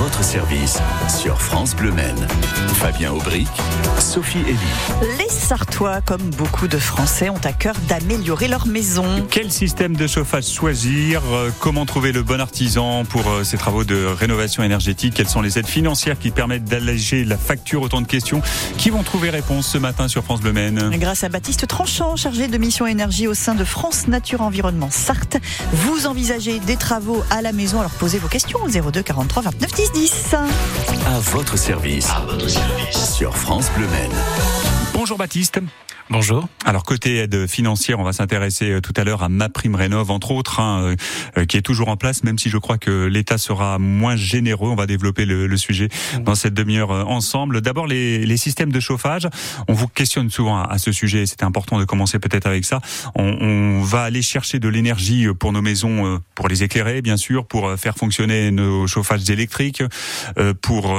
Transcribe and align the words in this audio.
votre 0.00 0.24
service 0.24 0.78
sur 1.14 1.42
France 1.42 1.76
Bleu 1.76 1.92
Maine. 1.92 2.26
Fabien 2.72 3.12
Aubric, 3.12 3.48
Sophie 3.98 4.38
Elie. 4.38 4.56
Les 5.18 5.28
Sartois, 5.28 6.00
comme 6.00 6.22
beaucoup 6.38 6.68
de 6.68 6.78
Français, 6.78 7.28
ont 7.28 7.40
à 7.44 7.52
cœur 7.52 7.74
d'améliorer 7.86 8.48
leur 8.48 8.66
maison. 8.66 9.04
Quel 9.30 9.52
système 9.52 9.94
de 9.94 10.06
chauffage 10.06 10.48
choisir 10.48 11.20
euh, 11.30 11.50
Comment 11.58 11.84
trouver 11.84 12.12
le 12.12 12.22
bon 12.22 12.40
artisan 12.40 13.04
pour 13.04 13.28
euh, 13.28 13.44
ces 13.44 13.58
travaux 13.58 13.84
de 13.84 14.06
rénovation 14.06 14.62
énergétique 14.62 15.12
Quelles 15.14 15.28
sont 15.28 15.42
les 15.42 15.58
aides 15.58 15.66
financières 15.66 16.18
qui 16.18 16.30
permettent 16.30 16.64
d'alléger 16.64 17.26
la 17.26 17.36
facture 17.36 17.82
Autant 17.82 18.00
de 18.00 18.06
questions 18.06 18.40
qui 18.78 18.88
vont 18.88 19.02
trouver 19.02 19.28
réponse 19.28 19.66
ce 19.66 19.76
matin 19.76 20.08
sur 20.08 20.24
France 20.24 20.40
Bleu 20.40 20.54
Maine. 20.54 20.92
Grâce 20.94 21.24
à 21.24 21.28
Baptiste 21.28 21.66
Tranchant, 21.66 22.16
chargé 22.16 22.48
de 22.48 22.56
mission 22.56 22.86
énergie 22.86 23.26
au 23.26 23.34
sein 23.34 23.54
de 23.54 23.64
France 23.64 24.08
Nature 24.08 24.40
Environnement 24.40 24.88
Sarthe, 24.90 25.36
vous 25.74 26.06
envisagez 26.06 26.58
des 26.60 26.76
travaux 26.76 27.22
à 27.28 27.42
la 27.42 27.52
maison. 27.52 27.80
Alors 27.80 27.92
posez 27.92 28.16
vos 28.16 28.28
questions 28.28 28.60
au 28.64 28.90
02 28.90 29.02
43 29.02 29.42
29 29.42 29.72
10 29.74 29.89
10. 29.94 30.34
À 31.06 31.18
votre 31.18 31.56
service. 31.56 32.08
À 32.10 32.20
votre 32.20 32.48
service. 32.48 33.14
Sur 33.14 33.36
France 33.36 33.70
Bleu 33.76 33.86
Maine. 33.88 34.12
Bonjour 34.92 35.18
Baptiste. 35.18 35.60
Bonjour. 36.12 36.48
Alors 36.64 36.82
côté 36.82 37.18
aide 37.18 37.46
financière, 37.46 38.00
on 38.00 38.02
va 38.02 38.12
s'intéresser 38.12 38.68
euh, 38.72 38.80
tout 38.80 38.92
à 38.96 39.04
l'heure 39.04 39.22
à 39.22 39.28
ma 39.28 39.48
prime 39.48 39.76
rénov 39.76 40.10
entre 40.10 40.32
autres, 40.32 40.58
hein, 40.58 40.82
euh, 40.82 40.96
euh, 41.38 41.44
qui 41.44 41.56
est 41.56 41.62
toujours 41.62 41.86
en 41.86 41.96
place, 41.96 42.24
même 42.24 42.36
si 42.36 42.50
je 42.50 42.58
crois 42.58 42.78
que 42.78 43.04
l'État 43.04 43.38
sera 43.38 43.78
moins 43.78 44.16
généreux. 44.16 44.70
On 44.70 44.74
va 44.74 44.88
développer 44.88 45.24
le, 45.24 45.46
le 45.46 45.56
sujet 45.56 45.86
mmh. 45.88 46.24
dans 46.24 46.34
cette 46.34 46.52
demi-heure 46.52 46.90
ensemble. 46.90 47.60
D'abord 47.60 47.86
les, 47.86 48.26
les, 48.26 48.36
systèmes 48.36 48.72
de 48.72 48.80
chauffage. 48.80 49.28
On 49.68 49.72
vous 49.72 49.86
questionne 49.86 50.30
souvent 50.30 50.58
à, 50.60 50.64
à 50.64 50.78
ce 50.78 50.90
sujet. 50.90 51.26
C'était 51.26 51.44
important 51.44 51.78
de 51.78 51.84
commencer 51.84 52.18
peut-être 52.18 52.46
avec 52.46 52.64
ça. 52.64 52.80
On, 53.14 53.22
on, 53.40 53.80
va 53.82 54.02
aller 54.02 54.22
chercher 54.22 54.58
de 54.58 54.68
l'énergie 54.68 55.28
pour 55.38 55.52
nos 55.52 55.62
maisons, 55.62 56.20
pour 56.34 56.48
les 56.48 56.64
éclairer, 56.64 57.02
bien 57.02 57.16
sûr, 57.16 57.46
pour 57.46 57.72
faire 57.78 57.96
fonctionner 57.96 58.50
nos 58.50 58.88
chauffages 58.88 59.30
électriques, 59.30 59.82
pour 60.60 60.98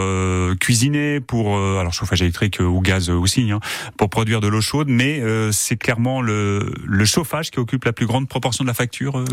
cuisiner, 0.60 1.20
pour 1.20 1.58
alors 1.58 1.94
chauffage 1.94 2.22
électrique 2.22 2.60
ou 2.60 2.80
gaz 2.82 3.10
aussi, 3.10 3.52
hein, 3.52 3.60
pour 3.98 4.10
produire 4.10 4.40
de 4.40 4.48
l'eau 4.48 4.62
chaude 4.62 4.88
mais 5.01 5.01
euh, 5.02 5.52
c'est 5.52 5.78
clairement 5.78 6.22
le, 6.22 6.74
le, 6.86 7.06
chauffage 7.06 7.52
qui 7.52 7.60
occupe 7.60 7.86
la 7.86 7.94
plus 7.94 8.06
grande 8.06 8.28
proportion 8.28 8.64
de 8.64 8.68
la 8.68 8.74
facture. 8.74 9.20
Euh, 9.20 9.26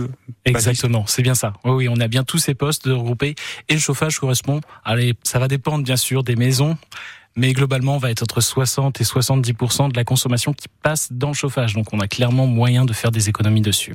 Exactement, 0.44 1.04
c'est 1.06 1.22
bien 1.22 1.34
ça. 1.34 1.52
Oui, 1.64 1.72
oui, 1.72 1.88
on 1.88 2.00
a 2.00 2.08
bien 2.08 2.24
tous 2.24 2.38
ces 2.38 2.54
postes 2.54 2.86
regroupés 2.86 3.34
et 3.68 3.74
le 3.74 3.80
chauffage 3.80 4.18
correspond. 4.18 4.60
Allez, 4.84 5.14
ça 5.22 5.38
va 5.38 5.48
dépendre 5.48 5.84
bien 5.84 5.96
sûr 5.96 6.22
des 6.22 6.36
maisons. 6.36 6.76
Mais 7.36 7.52
globalement, 7.52 7.94
on 7.94 7.98
va 7.98 8.10
être 8.10 8.24
entre 8.24 8.40
60 8.40 9.00
et 9.00 9.04
70% 9.04 9.92
de 9.92 9.96
la 9.96 10.02
consommation 10.02 10.52
qui 10.52 10.66
passe 10.82 11.12
dans 11.12 11.28
le 11.28 11.34
chauffage. 11.34 11.74
Donc, 11.74 11.92
on 11.92 12.00
a 12.00 12.08
clairement 12.08 12.48
moyen 12.48 12.84
de 12.84 12.92
faire 12.92 13.12
des 13.12 13.28
économies 13.28 13.60
dessus. 13.60 13.94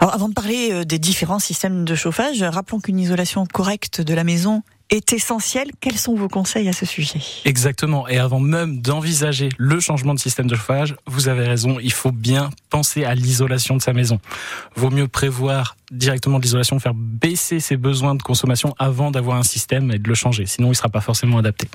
Alors, 0.00 0.14
avant 0.14 0.28
de 0.28 0.34
parler 0.34 0.70
euh, 0.70 0.84
des 0.84 1.00
différents 1.00 1.40
systèmes 1.40 1.84
de 1.84 1.94
chauffage, 1.96 2.40
rappelons 2.44 2.78
qu'une 2.78 3.00
isolation 3.00 3.46
correcte 3.46 4.00
de 4.00 4.14
la 4.14 4.22
maison 4.22 4.62
est 4.94 5.12
essentiel. 5.12 5.70
Quels 5.80 5.98
sont 5.98 6.14
vos 6.14 6.28
conseils 6.28 6.68
à 6.68 6.72
ce 6.72 6.86
sujet? 6.86 7.20
Exactement. 7.44 8.08
Et 8.08 8.18
avant 8.18 8.40
même 8.40 8.80
d'envisager 8.80 9.48
le 9.58 9.80
changement 9.80 10.14
de 10.14 10.18
système 10.18 10.46
de 10.46 10.54
chauffage, 10.54 10.94
vous 11.06 11.28
avez 11.28 11.46
raison, 11.46 11.78
il 11.80 11.92
faut 11.92 12.12
bien 12.12 12.50
penser 12.70 13.04
à 13.04 13.14
l'isolation 13.14 13.76
de 13.76 13.82
sa 13.82 13.92
maison. 13.92 14.20
Vaut 14.76 14.90
mieux 14.90 15.08
prévoir 15.08 15.76
directement 15.90 16.38
de 16.38 16.44
l'isolation, 16.44 16.78
faire 16.78 16.94
baisser 16.94 17.60
ses 17.60 17.76
besoins 17.76 18.14
de 18.14 18.22
consommation 18.22 18.74
avant 18.78 19.10
d'avoir 19.10 19.36
un 19.36 19.42
système 19.42 19.90
et 19.90 19.98
de 19.98 20.08
le 20.08 20.14
changer. 20.14 20.46
Sinon, 20.46 20.68
il 20.68 20.70
ne 20.70 20.76
sera 20.76 20.88
pas 20.88 21.00
forcément 21.00 21.38
adapté. 21.38 21.68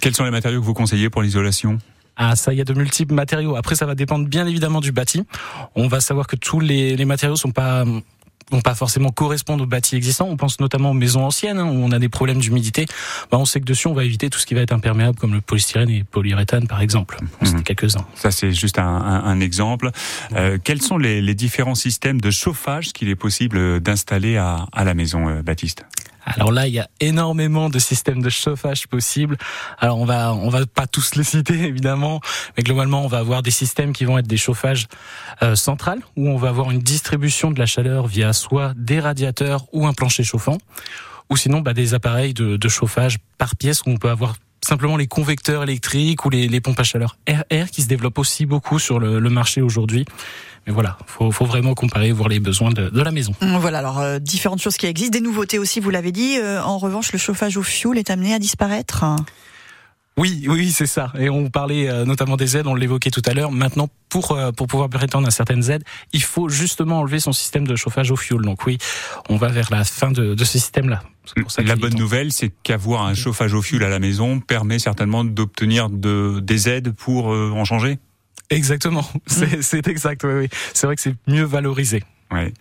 quels 0.00 0.14
sont 0.14 0.24
les 0.24 0.30
matériaux 0.30 0.60
que 0.60 0.66
vous 0.66 0.74
conseillez 0.74 1.10
pour 1.10 1.22
l'isolation? 1.22 1.78
Ah, 2.20 2.34
ça, 2.34 2.52
il 2.52 2.58
y 2.58 2.60
a 2.60 2.64
de 2.64 2.74
multiples 2.74 3.14
matériaux. 3.14 3.54
Après, 3.54 3.76
ça 3.76 3.86
va 3.86 3.94
dépendre 3.94 4.26
bien 4.26 4.44
évidemment 4.44 4.80
du 4.80 4.90
bâti. 4.90 5.22
On 5.76 5.86
va 5.86 6.00
savoir 6.00 6.26
que 6.26 6.34
tous 6.34 6.58
les, 6.58 6.96
les 6.96 7.04
matériaux 7.04 7.36
sont 7.36 7.52
pas 7.52 7.84
vont 8.50 8.60
pas 8.60 8.74
forcément 8.74 9.10
correspondre 9.10 9.64
aux 9.64 9.66
bâtis 9.66 9.96
existants. 9.96 10.28
On 10.28 10.36
pense 10.36 10.60
notamment 10.60 10.90
aux 10.90 10.94
maisons 10.94 11.24
anciennes 11.24 11.58
hein, 11.58 11.66
où 11.66 11.84
on 11.84 11.90
a 11.90 11.98
des 11.98 12.08
problèmes 12.08 12.38
d'humidité. 12.38 12.86
Bah, 13.30 13.38
on 13.38 13.44
sait 13.44 13.60
que 13.60 13.64
dessus 13.64 13.88
on 13.88 13.94
va 13.94 14.04
éviter 14.04 14.30
tout 14.30 14.38
ce 14.38 14.46
qui 14.46 14.54
va 14.54 14.60
être 14.60 14.72
imperméable 14.72 15.18
comme 15.18 15.34
le 15.34 15.40
polystyrène 15.40 15.90
et 15.90 15.98
le 15.98 16.04
polyuréthane 16.04 16.66
par 16.66 16.80
exemple. 16.80 17.18
Mmh. 17.40 17.62
quelques-uns. 17.62 18.04
Ça 18.14 18.30
c'est 18.30 18.52
juste 18.52 18.78
un, 18.78 18.84
un, 18.84 19.24
un 19.24 19.40
exemple. 19.40 19.90
Euh, 20.34 20.58
quels 20.62 20.82
sont 20.82 20.98
les, 20.98 21.20
les, 21.20 21.34
différents 21.34 21.74
systèmes 21.74 22.20
de 22.20 22.30
chauffage 22.30 22.92
qu'il 22.92 23.08
est 23.08 23.16
possible 23.16 23.80
d'installer 23.80 24.36
à, 24.36 24.66
à 24.72 24.84
la 24.84 24.94
maison, 24.94 25.28
euh, 25.28 25.42
Baptiste? 25.42 25.84
Alors 26.36 26.52
là, 26.52 26.66
il 26.66 26.74
y 26.74 26.78
a 26.78 26.88
énormément 27.00 27.70
de 27.70 27.78
systèmes 27.78 28.22
de 28.22 28.28
chauffage 28.28 28.86
possibles. 28.86 29.36
Alors 29.78 29.98
on 29.98 30.04
va 30.04 30.34
on 30.34 30.48
va 30.48 30.66
pas 30.66 30.86
tous 30.86 31.14
les 31.14 31.24
citer 31.24 31.54
évidemment, 31.54 32.20
mais 32.56 32.62
globalement 32.62 33.04
on 33.04 33.08
va 33.08 33.18
avoir 33.18 33.42
des 33.42 33.50
systèmes 33.50 33.92
qui 33.92 34.04
vont 34.04 34.18
être 34.18 34.26
des 34.26 34.36
chauffages 34.36 34.86
euh, 35.42 35.56
centrales 35.56 36.00
où 36.16 36.28
on 36.28 36.36
va 36.36 36.48
avoir 36.48 36.70
une 36.70 36.80
distribution 36.80 37.50
de 37.50 37.58
la 37.58 37.66
chaleur 37.66 38.06
via 38.06 38.32
soit 38.32 38.74
des 38.76 39.00
radiateurs 39.00 39.64
ou 39.72 39.86
un 39.86 39.92
plancher 39.92 40.24
chauffant, 40.24 40.58
ou 41.30 41.36
sinon 41.36 41.60
bah, 41.60 41.74
des 41.74 41.94
appareils 41.94 42.34
de, 42.34 42.56
de 42.56 42.68
chauffage 42.68 43.18
par 43.38 43.56
pièce 43.56 43.82
où 43.86 43.90
on 43.90 43.96
peut 43.96 44.10
avoir 44.10 44.34
simplement 44.66 44.96
les 44.96 45.06
convecteurs 45.06 45.62
électriques 45.62 46.24
ou 46.24 46.30
les, 46.30 46.48
les 46.48 46.60
pompes 46.60 46.78
à 46.80 46.84
chaleur 46.84 47.16
RR 47.28 47.70
qui 47.70 47.82
se 47.82 47.88
développent 47.88 48.18
aussi 48.18 48.46
beaucoup 48.46 48.78
sur 48.78 48.98
le, 48.98 49.18
le 49.18 49.30
marché 49.30 49.62
aujourd'hui. 49.62 50.04
Mais 50.66 50.72
voilà, 50.72 50.98
faut, 51.06 51.30
faut 51.30 51.46
vraiment 51.46 51.74
comparer, 51.74 52.12
voir 52.12 52.28
les 52.28 52.40
besoins 52.40 52.70
de, 52.70 52.90
de 52.90 53.02
la 53.02 53.10
maison. 53.10 53.32
Voilà, 53.40 53.78
alors 53.78 54.00
euh, 54.00 54.18
différentes 54.18 54.60
choses 54.60 54.76
qui 54.76 54.86
existent, 54.86 55.16
des 55.18 55.24
nouveautés 55.24 55.58
aussi, 55.58 55.80
vous 55.80 55.90
l'avez 55.90 56.12
dit. 56.12 56.36
Euh, 56.38 56.62
en 56.62 56.78
revanche, 56.78 57.12
le 57.12 57.18
chauffage 57.18 57.56
au 57.56 57.62
fioul 57.62 57.96
est 57.96 58.10
amené 58.10 58.34
à 58.34 58.38
disparaître. 58.38 59.04
Oui, 60.18 60.46
oui, 60.48 60.72
c'est 60.72 60.86
ça. 60.86 61.12
Et 61.18 61.30
on 61.30 61.48
parlait 61.48 61.88
euh, 61.88 62.04
notamment 62.04 62.36
des 62.36 62.56
aides, 62.56 62.66
on 62.66 62.74
l'évoquait 62.74 63.10
tout 63.10 63.22
à 63.24 63.34
l'heure. 63.34 63.52
Maintenant, 63.52 63.88
pour 64.08 64.36
pour 64.56 64.66
pouvoir 64.66 64.88
prétendre 64.88 65.28
à 65.28 65.30
certaines 65.30 65.70
aides, 65.70 65.84
il 66.12 66.22
faut 66.22 66.48
justement 66.48 66.98
enlever 66.98 67.20
son 67.20 67.32
système 67.32 67.66
de 67.66 67.76
chauffage 67.76 68.10
au 68.10 68.16
fioul. 68.16 68.44
Donc 68.44 68.66
oui, 68.66 68.78
on 69.28 69.36
va 69.36 69.48
vers 69.48 69.70
la 69.70 69.84
fin 69.84 70.10
de, 70.10 70.34
de 70.34 70.44
ce 70.44 70.58
système-là. 70.58 71.02
La 71.58 71.76
bonne 71.76 71.94
nouvelle, 71.94 72.32
c'est 72.32 72.50
qu'avoir 72.62 73.04
un 73.04 73.14
chauffage 73.14 73.54
au 73.54 73.62
fioul 73.62 73.84
à 73.84 73.88
la 73.88 73.98
maison 73.98 74.40
permet 74.40 74.78
certainement 74.78 75.24
d'obtenir 75.24 75.88
de, 75.90 76.40
des 76.40 76.68
aides 76.68 76.92
pour 76.92 77.26
en 77.26 77.64
changer. 77.64 77.98
Exactement, 78.50 79.04
c'est 79.26 79.86
exact. 79.86 80.24
Oui, 80.24 80.32
oui. 80.32 80.48
C'est 80.72 80.86
vrai 80.86 80.96
que 80.96 81.02
c'est 81.02 81.14
mieux 81.26 81.44
valorisé. 81.44 82.02
Ouais. 82.30 82.52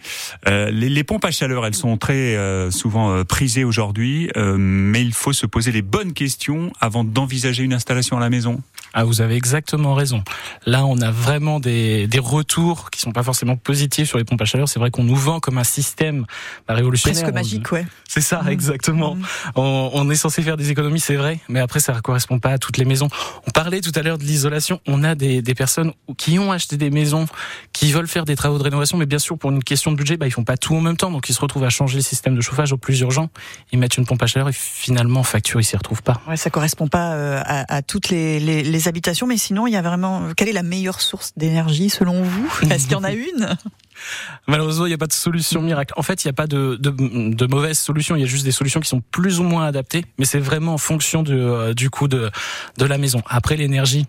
Euh, 0.48 0.72
les, 0.72 0.88
les, 0.88 1.04
pompes 1.04 1.26
à 1.26 1.32
chaleur, 1.32 1.66
elles 1.66 1.76
sont 1.76 1.98
très 1.98 2.36
euh, 2.38 2.72
souvent 2.72 3.12
euh, 3.12 3.24
prisées 3.26 3.66
aujourd'hui, 3.66 4.30
euh, 4.38 4.56
mais 4.58 5.02
il 5.02 5.14
faut 5.14 5.34
se 5.34 5.46
poser 5.46 5.74
les 5.74 5.82
bonnes 5.82 6.14
questions 6.14 6.72
avant 6.80 7.04
d'envisager 7.04 7.64
une 7.64 7.74
installation 7.74 8.16
à 8.16 8.22
la 8.22 8.30
maison. 8.30 8.62
Ah, 8.94 9.04
vous 9.04 9.20
avez 9.22 9.36
exactement 9.36 9.94
raison. 9.94 10.24
Là, 10.66 10.86
on 10.86 11.00
a 11.02 11.12
vraiment 11.12 11.60
des, 11.60 12.08
des 12.08 12.20
retours 12.20 12.90
qui 12.92 13.02
sont 13.02 13.12
pas 13.12 13.24
forcément 13.24 13.58
positifs 13.58 14.08
sur 14.08 14.18
les 14.18 14.24
pompes 14.24 14.42
à 14.42 14.46
chaleur. 14.46 14.70
C'est 14.70 14.80
vrai 14.80 14.90
qu'on 14.90 15.04
nous 15.04 15.16
vend 15.16 15.40
comme 15.40 15.58
un 15.58 15.66
système 15.66 16.26
bah, 16.68 16.74
révolutionnaire. 16.74 17.22
Presque 17.22 17.34
magique, 17.34 17.72
ouais. 17.74 17.86
C'est 18.08 18.22
ça, 18.22 18.42
mmh. 18.44 18.48
exactement. 18.48 19.16
Mmh. 19.16 19.26
On, 19.56 19.92
on, 19.94 20.10
est 20.10 20.16
censé 20.16 20.42
faire 20.42 20.56
des 20.56 20.72
économies, 20.72 21.02
c'est 21.02 21.16
vrai, 21.16 21.40
mais 21.50 21.60
après, 21.60 21.82
ça 21.82 21.94
ne 21.94 22.00
correspond 22.00 22.40
pas 22.40 22.52
à 22.52 22.58
toutes 22.58 22.78
les 22.78 22.86
maisons. 22.86 23.10
On 23.46 23.52
parlait 23.52 23.82
tout 23.82 23.92
à 23.96 24.02
l'heure 24.02 24.18
de 24.18 24.24
l'isolation. 24.24 24.80
On 24.88 25.04
a 25.04 25.14
des, 25.14 25.42
des 25.42 25.54
personnes 25.54 25.92
qui 26.18 26.40
ont 26.40 26.52
acheté 26.52 26.78
des 26.78 26.90
maisons, 26.90 27.26
qui 27.74 27.92
veulent 27.92 28.08
faire 28.08 28.26
des 28.26 28.38
travaux 28.38 28.58
de 28.58 28.64
rénovation, 28.64 28.98
mais 28.98 29.06
bien 29.06 29.20
sûr, 29.20 29.38
pour 29.38 29.52
une 29.52 29.57
question 29.64 29.92
de 29.92 29.98
budget, 29.98 30.18
bah, 30.18 30.28
ils 30.28 30.32
font 30.32 30.44
pas 30.44 30.58
tout 30.58 30.76
en 30.76 30.82
même 30.82 30.98
temps, 30.98 31.12
donc 31.12 31.30
ils 31.30 31.34
se 31.34 31.42
retrouvent 31.42 31.64
à 31.64 31.70
changer 31.70 31.98
le 31.98 32.04
système 32.04 32.36
de 32.36 32.42
chauffage 32.42 32.74
au 32.74 32.78
plus 32.78 33.00
urgent. 33.02 33.30
Ils 33.72 33.80
mettent 33.80 33.98
une 33.98 34.06
pompe 34.06 34.22
à 34.24 34.28
chaleur 34.28 34.50
et 34.50 34.54
finalement, 34.54 35.24
facture, 35.24 35.60
ils 35.60 35.64
s'y 35.64 35.78
retrouvent 35.78 36.04
pas. 36.04 36.22
Ouais, 36.28 36.38
ça 36.38 36.50
correspond 36.50 36.88
pas 36.88 37.14
euh, 37.14 37.42
à, 37.44 37.76
à, 37.76 37.82
toutes 37.82 38.10
les, 38.10 38.40
les, 38.40 38.64
les, 38.64 38.88
habitations, 38.88 39.28
mais 39.28 39.38
sinon, 39.38 39.68
il 39.68 39.74
y 39.74 39.78
a 39.78 39.82
vraiment. 39.82 40.34
Quelle 40.36 40.50
est 40.50 40.54
la 40.54 40.64
meilleure 40.64 41.02
source 41.02 41.34
d'énergie 41.38 41.90
selon 41.90 42.24
vous? 42.24 42.50
Est-ce 42.72 42.84
qu'il 42.84 42.94
y 42.94 42.96
en 42.96 43.04
a 43.04 43.14
une? 43.14 43.58
Malheureusement, 44.48 44.86
il 44.86 44.90
n'y 44.90 44.96
a 44.96 44.98
pas 44.98 45.08
de 45.08 45.14
solution 45.14 45.62
miracle. 45.62 45.94
En 45.98 46.04
fait, 46.04 46.24
il 46.24 46.28
n'y 46.28 46.32
a 46.32 46.34
pas 46.34 46.48
de, 46.48 46.78
de, 46.80 46.90
de 46.92 47.46
mauvaise 47.48 47.78
solution. 47.78 48.16
Il 48.16 48.22
y 48.22 48.24
a 48.24 48.28
juste 48.28 48.46
des 48.46 48.52
solutions 48.52 48.80
qui 48.80 48.90
sont 48.90 49.02
plus 49.12 49.40
ou 49.40 49.44
moins 49.44 49.66
adaptées, 49.66 50.06
mais 50.18 50.26
c'est 50.26 50.40
vraiment 50.40 50.74
en 50.74 50.78
fonction 50.78 51.24
de, 51.24 51.34
euh, 51.34 51.74
du 51.74 51.90
coût 51.90 52.08
de, 52.08 52.30
de 52.78 52.86
la 52.86 52.98
maison. 52.98 53.22
Après, 53.28 53.56
l'énergie, 53.56 54.06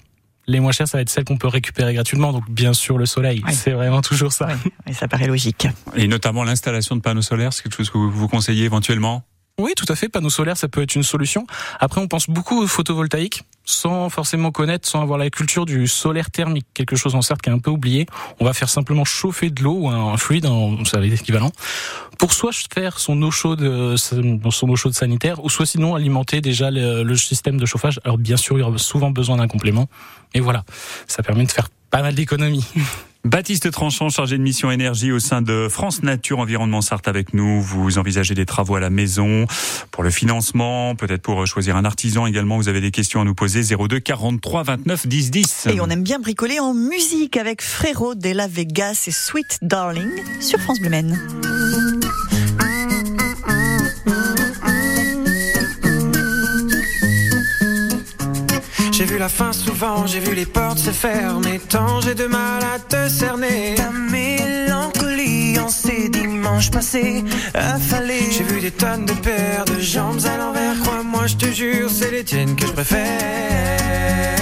les 0.48 0.60
moins 0.60 0.72
chères, 0.72 0.88
ça 0.88 0.98
va 0.98 1.02
être 1.02 1.10
celles 1.10 1.24
qu'on 1.24 1.36
peut 1.36 1.46
récupérer 1.46 1.94
gratuitement. 1.94 2.32
Donc, 2.32 2.50
bien 2.50 2.72
sûr, 2.72 2.98
le 2.98 3.06
soleil. 3.06 3.42
C'est 3.52 3.72
vraiment 3.72 4.00
toujours 4.00 4.32
ça. 4.32 4.48
Oui. 4.86 4.94
ça 4.94 5.06
paraît 5.06 5.26
logique. 5.26 5.68
Et 5.94 6.08
notamment 6.08 6.42
l'installation 6.42 6.96
de 6.96 7.02
panneaux 7.02 7.22
solaires, 7.22 7.52
c'est 7.52 7.62
quelque 7.62 7.76
chose 7.76 7.90
que 7.90 7.98
vous 7.98 8.28
conseillez 8.28 8.64
éventuellement? 8.64 9.22
Oui, 9.58 9.72
tout 9.76 9.86
à 9.88 9.94
fait. 9.94 10.08
Panneaux 10.08 10.30
solaires, 10.30 10.56
ça 10.56 10.68
peut 10.68 10.82
être 10.82 10.94
une 10.94 11.02
solution. 11.02 11.46
Après, 11.80 12.00
on 12.00 12.08
pense 12.08 12.30
beaucoup 12.30 12.62
au 12.62 12.66
photovoltaïque, 12.66 13.42
sans 13.68 14.08
forcément 14.08 14.50
connaître, 14.50 14.88
sans 14.88 15.02
avoir 15.02 15.18
la 15.18 15.28
culture 15.28 15.66
du 15.66 15.86
solaire 15.88 16.30
thermique, 16.30 16.66
quelque 16.72 16.96
chose 16.96 17.14
en 17.14 17.20
certes 17.20 17.42
qui 17.42 17.50
est 17.50 17.52
un 17.52 17.58
peu 17.58 17.70
oublié. 17.70 18.06
On 18.40 18.46
va 18.46 18.54
faire 18.54 18.70
simplement 18.70 19.04
chauffer 19.04 19.50
de 19.50 19.62
l'eau 19.62 19.80
ou 19.80 19.88
un 19.90 20.16
fluide, 20.16 20.46
vous 20.46 20.86
savez 20.86 21.10
l'équivalent, 21.10 21.52
pour 22.18 22.32
soit 22.32 22.52
faire 22.72 22.98
son 22.98 23.20
eau 23.20 23.30
chaude, 23.30 23.60
euh, 23.60 23.98
son 23.98 24.68
eau 24.70 24.76
chaude 24.76 24.94
sanitaire, 24.94 25.44
ou 25.44 25.50
soit 25.50 25.66
sinon 25.66 25.94
alimenter 25.94 26.40
déjà 26.40 26.70
le, 26.70 27.02
le 27.02 27.16
système 27.16 27.58
de 27.58 27.66
chauffage. 27.66 28.00
Alors 28.04 28.16
bien 28.16 28.38
sûr, 28.38 28.56
il 28.56 28.60
y 28.60 28.64
aura 28.64 28.78
souvent 28.78 29.10
besoin 29.10 29.36
d'un 29.36 29.48
complément, 29.48 29.86
mais 30.34 30.40
voilà, 30.40 30.64
ça 31.06 31.22
permet 31.22 31.44
de 31.44 31.52
faire 31.52 31.68
pas 31.90 32.00
mal 32.00 32.14
d'économies. 32.14 32.64
Baptiste 33.24 33.70
Tranchant, 33.70 34.08
chargé 34.10 34.38
de 34.38 34.42
mission 34.42 34.70
énergie 34.70 35.10
au 35.12 35.18
sein 35.18 35.42
de 35.42 35.68
France 35.68 36.02
Nature 36.02 36.38
Environnement 36.38 36.80
Sarthe 36.80 37.08
avec 37.08 37.34
nous. 37.34 37.60
Vous 37.60 37.98
envisagez 37.98 38.34
des 38.34 38.46
travaux 38.46 38.76
à 38.76 38.80
la 38.80 38.90
maison 38.90 39.46
pour 39.90 40.02
le 40.02 40.10
financement, 40.10 40.94
peut-être 40.94 41.22
pour 41.22 41.46
choisir 41.46 41.76
un 41.76 41.84
artisan 41.84 42.26
également. 42.26 42.56
Vous 42.56 42.68
avez 42.68 42.80
des 42.80 42.92
questions 42.92 43.20
à 43.20 43.24
nous 43.24 43.34
poser 43.34 43.62
02 43.62 43.98
43 43.98 44.62
29 44.62 45.06
10 45.06 45.30
10. 45.30 45.68
Et 45.72 45.80
on 45.80 45.88
aime 45.88 46.04
bien 46.04 46.20
bricoler 46.20 46.60
en 46.60 46.74
musique 46.74 47.36
avec 47.36 47.60
Frérot 47.60 48.14
de 48.14 48.30
la 48.30 48.46
Vegas 48.46 49.04
et 49.08 49.12
Sweet 49.12 49.58
Darling 49.62 50.10
sur 50.40 50.58
France 50.60 50.78
Bleu 50.80 50.90
J'ai 58.98 59.04
vu 59.04 59.16
la 59.16 59.28
fin 59.28 59.52
souvent, 59.52 60.08
j'ai 60.08 60.18
vu 60.18 60.34
les 60.34 60.44
portes 60.44 60.78
se 60.78 60.90
fermer. 60.90 61.60
Tant 61.68 62.00
j'ai 62.00 62.16
de 62.16 62.26
mal 62.26 62.60
à 62.64 62.80
te 62.80 63.08
cerner. 63.08 63.76
Ta 63.76 63.92
mélancolie 63.92 65.56
en 65.60 65.68
ces 65.68 66.08
dimanches 66.08 66.72
passés, 66.72 67.22
affalés. 67.54 68.28
J'ai 68.32 68.42
vu 68.42 68.60
des 68.60 68.72
tonnes 68.72 69.04
de 69.04 69.12
paires 69.12 69.66
de 69.66 69.78
jambes 69.78 70.18
à 70.26 70.36
l'envers. 70.36 70.80
Crois-moi, 70.82 71.28
je 71.28 71.36
te 71.36 71.46
jure, 71.46 71.88
c'est 71.88 72.10
les 72.10 72.24
tiennes 72.24 72.56
que 72.56 72.66
je 72.66 72.72
préfère. 72.72 74.37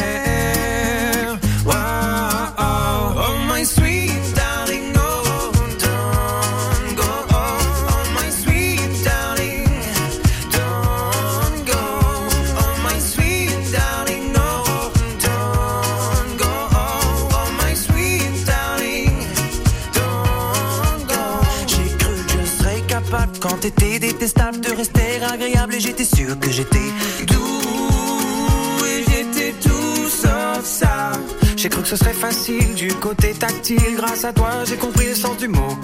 Et 25.46 25.80
j'étais 25.80 26.04
sûr 26.04 26.38
que 26.40 26.50
j'étais 26.50 26.90
doux 27.26 28.84
et 28.84 29.04
j'étais 29.08 29.54
tout 29.62 30.08
sauf 30.08 30.64
ça. 30.64 31.12
J'ai 31.56 31.68
cru 31.68 31.82
que 31.82 31.88
ce 31.88 31.96
serait 31.96 32.12
facile 32.12 32.74
du 32.74 32.88
côté 32.94 33.32
tactile. 33.32 33.96
Grâce 33.96 34.24
à 34.24 34.32
toi, 34.32 34.50
j'ai 34.64 34.76
compris 34.76 35.06
le 35.06 35.14
sens 35.14 35.36
du 35.36 35.48
mot. 35.48 35.78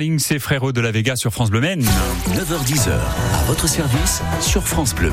Darling, 0.00 0.18
c'est 0.18 0.38
Frérot 0.38 0.72
de 0.72 0.80
la 0.80 0.92
Vega 0.92 1.14
sur 1.14 1.30
France 1.30 1.50
Bleu 1.50 1.60
Maine. 1.60 1.82
9h10h, 2.28 2.88
à 2.90 3.44
votre 3.44 3.68
service 3.68 4.22
sur 4.40 4.66
France 4.66 4.94
Bleu. 4.94 5.12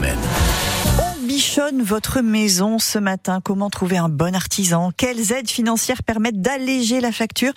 On 0.97 1.27
bichonne 1.27 1.81
votre 1.83 2.21
maison 2.21 2.79
ce 2.79 2.97
matin. 2.97 3.41
Comment 3.43 3.69
trouver 3.69 3.97
un 3.97 4.07
bon 4.07 4.33
artisan? 4.33 4.93
Quelles 4.95 5.33
aides 5.33 5.49
financières 5.49 6.03
permettent 6.03 6.39
d'alléger 6.39 7.01
la 7.01 7.11
facture? 7.11 7.51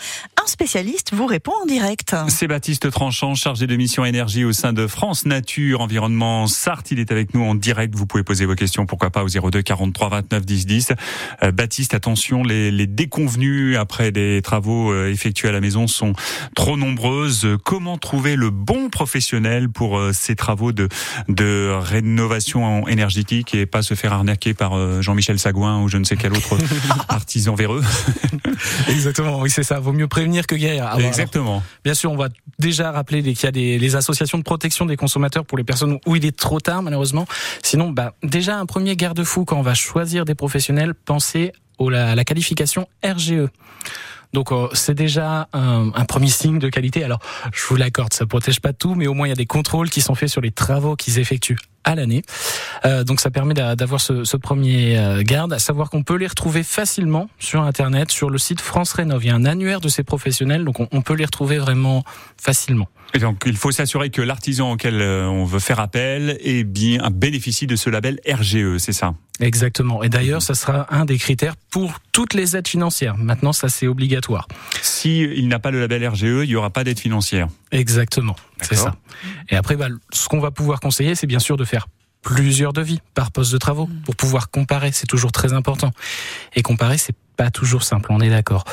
Spécialiste 0.50 1.14
vous 1.14 1.26
répond 1.26 1.52
en 1.62 1.66
direct. 1.66 2.14
C'est 2.28 2.46
Baptiste 2.46 2.90
Tranchant, 2.90 3.34
chargé 3.34 3.66
de 3.66 3.76
mission 3.76 4.04
énergie 4.04 4.44
au 4.44 4.52
sein 4.52 4.72
de 4.72 4.86
France 4.86 5.24
Nature 5.24 5.80
Environnement 5.80 6.46
Sarthe. 6.46 6.90
Il 6.90 6.98
est 6.98 7.12
avec 7.12 7.34
nous 7.34 7.42
en 7.42 7.54
direct. 7.54 7.94
Vous 7.94 8.06
pouvez 8.06 8.22
poser 8.22 8.44
vos 8.44 8.54
questions, 8.54 8.84
pourquoi 8.84 9.10
pas, 9.10 9.24
au 9.24 9.28
02 9.28 9.62
43 9.62 10.08
29 10.08 10.44
10 10.44 10.66
10. 10.66 10.92
Euh, 11.42 11.52
Baptiste, 11.52 11.94
attention, 11.94 12.42
les, 12.42 12.70
les 12.70 12.86
déconvenues 12.86 13.76
après 13.76 14.12
des 14.12 14.42
travaux 14.42 14.92
euh, 14.92 15.10
effectués 15.10 15.48
à 15.48 15.52
la 15.52 15.60
maison 15.60 15.86
sont 15.86 16.12
trop 16.54 16.76
nombreuses. 16.76 17.46
Comment 17.64 17.98
trouver 17.98 18.36
le 18.36 18.50
bon 18.50 18.90
professionnel 18.90 19.68
pour 19.68 19.98
euh, 19.98 20.12
ces 20.12 20.36
travaux 20.36 20.72
de, 20.72 20.88
de 21.28 21.72
rénovation 21.80 22.88
énergétique 22.88 23.54
et 23.54 23.66
pas 23.66 23.82
se 23.82 23.94
faire 23.94 24.12
arnaquer 24.12 24.54
par 24.54 24.74
euh, 24.74 25.00
Jean-Michel 25.00 25.38
Sagouin 25.38 25.82
ou 25.82 25.88
je 25.88 25.96
ne 25.96 26.04
sais 26.04 26.16
quel 26.16 26.32
autre 26.32 26.56
artisan 27.08 27.54
véreux? 27.54 27.82
Exactement, 28.88 29.40
oui 29.40 29.50
c'est 29.50 29.62
ça. 29.62 29.80
Vaut 29.80 29.92
mieux 29.92 30.08
prévenir 30.08 30.39
que 30.46 30.54
guérir. 30.54 30.84
Ah, 30.86 30.90
voilà. 30.92 31.08
Exactement. 31.08 31.62
Bien 31.84 31.94
sûr, 31.94 32.12
on 32.12 32.16
va 32.16 32.28
déjà 32.58 32.90
rappeler 32.92 33.22
qu'il 33.22 33.44
y 33.44 33.46
a 33.46 33.52
des 33.52 33.78
les 33.78 33.96
associations 33.96 34.38
de 34.38 34.42
protection 34.42 34.86
des 34.86 34.96
consommateurs 34.96 35.44
pour 35.44 35.58
les 35.58 35.64
personnes 35.64 35.98
où 36.06 36.16
il 36.16 36.24
est 36.24 36.36
trop 36.36 36.60
tard 36.60 36.82
malheureusement. 36.82 37.26
Sinon, 37.62 37.90
bah 37.90 38.14
déjà 38.22 38.58
un 38.58 38.66
premier 38.66 38.96
garde-fou 38.96 39.44
quand 39.44 39.58
on 39.58 39.62
va 39.62 39.74
choisir 39.74 40.24
des 40.24 40.34
professionnels, 40.34 40.94
pensez 40.94 41.52
la, 41.88 42.10
à 42.10 42.14
la 42.14 42.24
qualification 42.24 42.86
RGE. 43.02 43.48
Donc 44.32 44.52
euh, 44.52 44.68
c'est 44.74 44.94
déjà 44.94 45.48
un, 45.52 45.90
un, 45.94 46.04
premier 46.04 46.28
signe 46.28 46.58
de 46.58 46.68
qualité. 46.68 47.02
Alors 47.02 47.20
je 47.52 47.64
vous 47.66 47.76
l'accorde, 47.76 48.12
ça 48.12 48.26
protège 48.26 48.60
pas 48.60 48.72
tout, 48.72 48.94
mais 48.94 49.06
au 49.06 49.14
moins 49.14 49.26
il 49.26 49.30
y 49.30 49.32
a 49.32 49.36
des 49.36 49.46
contrôles 49.46 49.88
qui 49.88 50.00
sont 50.00 50.14
faits 50.14 50.28
sur 50.28 50.40
les 50.40 50.50
travaux 50.50 50.94
qu'ils 50.94 51.18
effectuent 51.18 51.58
à 51.84 51.94
l'année. 51.94 52.22
Euh, 52.84 53.04
donc 53.04 53.20
ça 53.20 53.30
permet 53.30 53.54
d'avoir 53.54 54.00
ce, 54.00 54.24
ce, 54.24 54.36
premier 54.36 54.98
euh, 54.98 55.22
garde, 55.22 55.52
à 55.52 55.58
savoir 55.58 55.90
qu'on 55.90 56.02
peut 56.02 56.16
les 56.16 56.26
retrouver 56.26 56.62
facilement 56.62 57.28
sur 57.38 57.62
Internet, 57.62 58.10
sur 58.10 58.30
le 58.30 58.38
site 58.38 58.60
France 58.60 58.92
Rénov. 58.92 59.22
Il 59.24 59.28
y 59.28 59.30
a 59.30 59.34
un 59.34 59.44
annuaire 59.44 59.80
de 59.80 59.88
ces 59.88 60.02
professionnels, 60.02 60.64
donc 60.64 60.80
on, 60.80 60.88
on 60.92 61.02
peut 61.02 61.14
les 61.14 61.24
retrouver 61.24 61.58
vraiment 61.58 62.04
facilement. 62.40 62.88
Et 63.12 63.18
donc 63.18 63.42
il 63.46 63.56
faut 63.56 63.72
s'assurer 63.72 64.10
que 64.10 64.22
l'artisan 64.22 64.72
auquel 64.72 65.00
euh, 65.00 65.26
on 65.26 65.44
veut 65.44 65.58
faire 65.58 65.80
appel 65.80 66.38
est 66.42 66.64
bien 66.64 67.10
bénéficie 67.10 67.66
de 67.66 67.76
ce 67.76 67.90
label 67.90 68.20
RGE, 68.28 68.78
c'est 68.78 68.92
ça? 68.92 69.14
Exactement. 69.40 70.02
Et 70.02 70.10
d'ailleurs, 70.10 70.42
ça 70.42 70.54
sera 70.54 70.86
un 70.94 71.06
des 71.06 71.16
critères 71.16 71.54
pour 71.70 71.94
toutes 72.12 72.34
les 72.34 72.56
aides 72.56 72.68
financières. 72.68 73.16
Maintenant, 73.16 73.52
ça 73.52 73.68
c'est 73.68 73.86
obligatoire. 73.86 74.46
Si 74.82 75.20
il 75.20 75.48
n'a 75.48 75.58
pas 75.58 75.70
le 75.70 75.80
label 75.80 76.06
RGE, 76.06 76.22
il 76.22 76.48
n'y 76.48 76.56
aura 76.56 76.70
pas 76.70 76.84
d'aide 76.84 77.00
financière. 77.00 77.48
Exactement. 77.72 78.36
C'est 78.60 78.74
ça. 78.74 78.94
Et 79.48 79.56
après, 79.56 79.76
bah, 79.76 79.88
ce 80.12 80.28
qu'on 80.28 80.40
va 80.40 80.50
pouvoir 80.50 80.80
conseiller, 80.80 81.14
c'est 81.14 81.26
bien 81.26 81.38
sûr 81.38 81.56
de 81.56 81.64
faire 81.64 81.86
plusieurs 82.22 82.72
devis 82.72 83.00
par 83.14 83.32
poste 83.32 83.52
de 83.52 83.58
travaux 83.58 83.88
pour 84.04 84.16
pouvoir 84.16 84.50
comparer. 84.50 84.92
C'est 84.92 85.06
toujours 85.06 85.32
très 85.32 85.52
important. 85.52 85.90
Et 86.54 86.62
comparer, 86.62 86.98
c'est 86.98 87.16
pas 87.36 87.50
toujours 87.50 87.82
simple. 87.82 88.10
On 88.12 88.20
est 88.20 88.30
d'accord. 88.30 88.64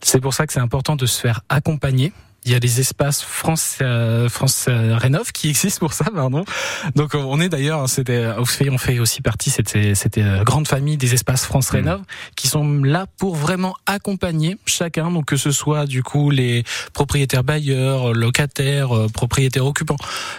C'est 0.00 0.20
pour 0.20 0.34
ça 0.34 0.46
que 0.46 0.52
c'est 0.52 0.60
important 0.60 0.96
de 0.96 1.06
se 1.06 1.20
faire 1.20 1.42
accompagner 1.48 2.12
il 2.44 2.52
y 2.52 2.54
a 2.54 2.58
les 2.58 2.80
espaces 2.80 3.22
France 3.22 3.78
euh, 3.80 4.28
France 4.28 4.66
euh, 4.68 4.96
Rénov 4.96 5.32
qui 5.32 5.48
existent 5.48 5.80
pour 5.80 5.92
ça, 5.92 6.04
pardon. 6.14 6.44
Donc 6.94 7.14
on 7.14 7.40
est 7.40 7.48
d'ailleurs, 7.48 7.88
c'était 7.88 8.28
on 8.36 8.78
fait 8.78 8.98
aussi 8.98 9.20
partie 9.20 9.50
c'était 9.50 9.94
c'était 9.94 10.22
euh, 10.22 10.44
grande 10.44 10.68
famille 10.68 10.96
des 10.96 11.14
espaces 11.14 11.44
France 11.44 11.70
Rénov 11.70 12.00
mmh. 12.00 12.04
qui 12.36 12.48
sont 12.48 12.82
là 12.82 13.06
pour 13.18 13.34
vraiment 13.34 13.74
accompagner 13.86 14.56
chacun, 14.66 15.10
donc 15.10 15.26
que 15.26 15.36
ce 15.36 15.50
soit 15.50 15.86
du 15.86 16.02
coup 16.02 16.30
les 16.30 16.64
propriétaires 16.92 17.44
bailleurs, 17.44 18.12
locataires, 18.12 18.94
euh, 18.94 19.08
propriétaires 19.08 19.66
occupants, 19.66 19.96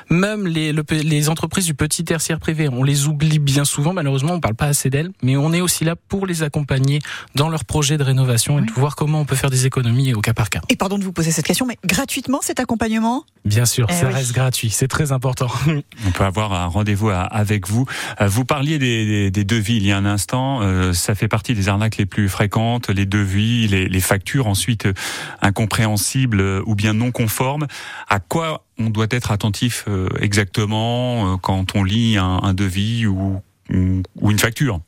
même 0.10 0.48
les 0.48 0.72
le, 0.72 0.84
les 0.90 1.30
entreprises 1.30 1.66
du 1.66 1.74
petit 1.74 2.04
tertiaire 2.04 2.40
privé. 2.40 2.70
On 2.70 2.84
les 2.84 3.08
oublie 3.08 3.40
bien 3.40 3.66
souvent, 3.66 3.94
malheureusement, 3.94 4.34
on 4.34 4.40
parle 4.40 4.56
pas 4.56 4.68
assez 4.68 4.90
d'elles, 4.90 5.12
mais 5.22 5.38
on 5.38 5.54
est 5.54 5.62
aussi 5.62 5.84
là 5.84 5.96
pour 5.96 6.28
les 6.28 6.44
accompagner 6.44 7.00
dans 7.36 7.50
leurs 7.50 7.66
projets 7.66 7.98
de 7.98 8.04
rénovation 8.04 8.56
oui. 8.56 8.64
et 8.64 8.66
de 8.66 8.72
voir 8.74 8.96
comment 8.96 9.22
on 9.22 9.26
peut 9.26 9.36
faire 9.36 9.50
des 9.50 9.66
économies 9.66 10.14
au 10.14 10.22
cas 10.22 10.34
par 10.34 10.50
cas. 10.50 10.62
Et 10.70 10.76
pardon 10.76 10.98
de 10.98 11.04
vous 11.04 11.14
poser 11.14 11.32
cette 11.32 11.46
question, 11.46 11.66
mais 11.66 11.78
gratuitement 11.96 12.40
cet 12.42 12.60
accompagnement? 12.60 13.24
Bien 13.46 13.66
sûr, 13.66 13.86
Eh 13.90 13.94
ça 13.94 14.08
oui. 14.08 14.14
reste 14.14 14.34
gratuit, 14.34 14.70
c'est 14.70 14.88
très 14.88 15.12
important. 15.12 15.48
On 16.08 16.12
peut 16.12 16.24
avoir 16.24 16.52
un 16.54 16.66
rendez-vous 16.66 17.10
avec 17.12 17.68
vous. 17.68 17.86
Euh, 18.22 18.28
Vous 18.28 18.44
parliez 18.44 18.80
des, 18.80 19.06
des- 19.06 19.32
des 19.32 19.44
devis 19.44 19.78
il 19.78 19.86
y 19.86 19.92
a 19.92 19.98
un 19.98 20.06
instant. 20.06 20.62
Euh, 20.62 20.94
ça 20.94 21.16
fait 21.16 21.28
partie 21.28 21.54
des 21.54 21.70
arnaques 21.70 21.98
les 21.98 22.06
plus 22.06 22.28
fréquentes, 22.28 22.90
les 22.90 23.06
devis, 23.06 23.68
les, 23.68 23.88
les 23.88 24.00
factures 24.02 24.48
ensuite 24.48 24.88
euh, 24.88 24.94
incompréhensibles 25.42 26.42
ou 26.66 26.76
bien 26.76 26.94
non 26.94 27.12
conformes. 27.12 27.68
À 28.10 28.20
quoi 28.20 28.66
on 28.78 28.90
doit 28.90 29.08
être 29.10 29.32
attentif 29.32 29.86
euh, 29.88 30.10
exactement 30.20 31.34
euh, 31.34 31.38
quand 31.38 31.76
on 31.76 31.84
lit 31.84 32.18
un, 32.18 32.40
un 32.44 32.54
devis 32.54 33.06
ou, 33.06 33.42
ou, 33.74 34.02
ou 34.22 34.32
une 34.32 34.40
facture? 34.40 34.80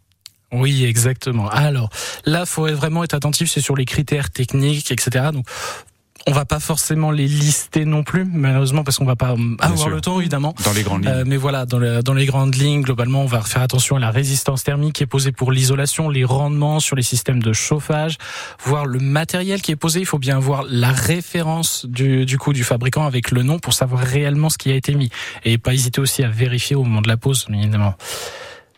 Oui, 0.51 0.85
exactement. 0.85 1.47
Alors 1.49 1.89
là, 2.25 2.45
faut 2.45 2.67
vraiment 2.73 3.03
être 3.03 3.13
attentif, 3.13 3.49
c'est 3.49 3.61
sur 3.61 3.75
les 3.75 3.85
critères 3.85 4.29
techniques, 4.29 4.91
etc. 4.91 5.27
Donc 5.33 5.45
on 6.27 6.31
va 6.31 6.45
pas 6.45 6.59
forcément 6.59 7.09
les 7.11 7.27
lister 7.27 7.85
non 7.85 8.03
plus, 8.03 8.25
malheureusement, 8.25 8.83
parce 8.83 8.97
qu'on 8.97 9.05
va 9.05 9.15
pas 9.15 9.31
euh, 9.31 9.55
avoir 9.59 9.77
sûr. 9.79 9.89
le 9.89 10.01
temps, 10.01 10.19
évidemment. 10.19 10.53
dans 10.65 10.73
les 10.73 10.83
grandes 10.83 11.05
lignes 11.05 11.13
Euh, 11.13 11.23
mais 11.25 11.37
voilà, 11.37 11.65
dans, 11.65 11.79
le- 11.79 12.03
dans 12.03 12.13
les 12.13 12.25
grandes 12.25 12.55
lignes, 12.55 12.81
globalement, 12.81 13.21
on 13.23 13.25
va 13.27 13.41
faire 13.41 13.61
attention 13.61 13.95
à 13.95 13.99
la 13.99 14.11
résistance 14.11 14.63
thermique 14.63 14.93
qui 14.95 15.03
est 15.03 15.07
posée 15.07 15.31
pour 15.31 15.51
l'isolation, 15.51 16.09
les 16.09 16.25
rendements 16.25 16.79
sur 16.79 16.95
les 16.95 17.01
systèmes 17.03 17.41
de 17.41 17.53
chauffage, 17.53 18.17
voir 18.63 18.85
le 18.85 18.99
matériel 18.99 19.61
qui 19.61 19.71
est 19.71 19.75
posé. 19.77 19.99
Il 20.01 20.05
faut 20.05 20.19
bien 20.19 20.37
voir 20.39 20.63
la 20.69 20.91
référence 20.91 21.85
du, 21.85 22.25
du 22.25 22.37
coup 22.37 22.53
du 22.53 22.63
fabricant 22.63 23.05
avec 23.05 23.31
le 23.31 23.43
nom 23.43 23.59
pour 23.59 23.73
savoir 23.73 24.01
réellement 24.01 24.49
ce 24.49 24.57
qui 24.57 24.71
a 24.71 24.75
été 24.75 24.93
mis 24.95 25.09
et 25.45 25.57
pas 25.57 25.73
hésiter 25.73 26.01
aussi 26.01 26.23
à 26.23 26.29
vérifier 26.29 26.75
au 26.75 26.83
moment 26.83 27.01
de 27.01 27.07
la 27.07 27.17
pose, 27.17 27.45
bien 27.49 27.61
évidemment. 27.61 27.95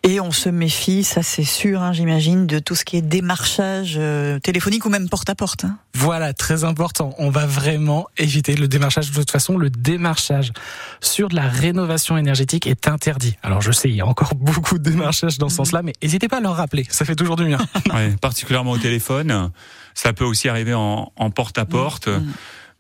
Et 0.04 0.22
on 0.22 0.32
se 0.32 0.48
méfie, 0.48 1.04
ça 1.04 1.24
c'est 1.24 1.44
sûr, 1.44 1.82
hein, 1.82 1.92
j'imagine, 1.92 2.48
de 2.48 2.60
tout 2.60 2.74
ce 2.74 2.86
qui 2.86 2.96
est 2.96 3.02
démarchage 3.02 3.96
euh, 3.98 4.40
téléphonique 4.40 4.86
ou 4.86 4.90
même 4.90 5.10
porte-à-porte. 5.10 5.66
hein. 5.66 5.78
Voilà, 5.94 6.34
très 6.34 6.64
important. 6.64 7.14
On 7.18 7.30
va 7.30 7.46
vraiment 7.46 8.08
éviter 8.18 8.56
le 8.56 8.70
démarchage. 8.70 9.12
De 9.12 9.16
toute 9.16 9.30
façon, 9.32 9.58
le 9.58 9.70
démarchage 9.70 10.54
sur 11.02 11.28
de 11.28 11.36
la 11.36 11.50
rénovation 11.50 12.18
énergétique 12.18 12.66
est 12.66 12.88
interdit. 12.88 13.36
Alors 13.44 13.62
je 13.62 13.74
sais, 13.74 13.90
il 13.90 13.96
y 13.96 14.02
a 14.02 14.08
encore 14.08 14.36
beaucoup 14.36 14.78
de 14.78 14.90
démarchage 14.90 15.38
dans 15.38 15.50
ce 15.50 15.58
sens-là, 15.58 15.82
mais 15.84 15.94
n'hésitez 16.02 16.30
pas 16.30 16.38
à 16.38 16.42
leur 16.42 16.56
rappeler. 16.56 16.88
Ça 16.90 17.04
fait 17.04 17.16
toujours 17.16 17.36
du 17.36 17.46
bien. 17.46 17.58
Ouais, 17.94 18.16
particulièrement 18.22 18.72
au 18.72 18.78
téléphone. 18.78 19.52
Ça 19.96 20.14
peut 20.14 20.24
aussi 20.24 20.48
arriver 20.48 20.74
en, 20.74 21.12
en 21.18 21.30
porte-à-porte. 21.30 22.08
Mm. 22.08 22.32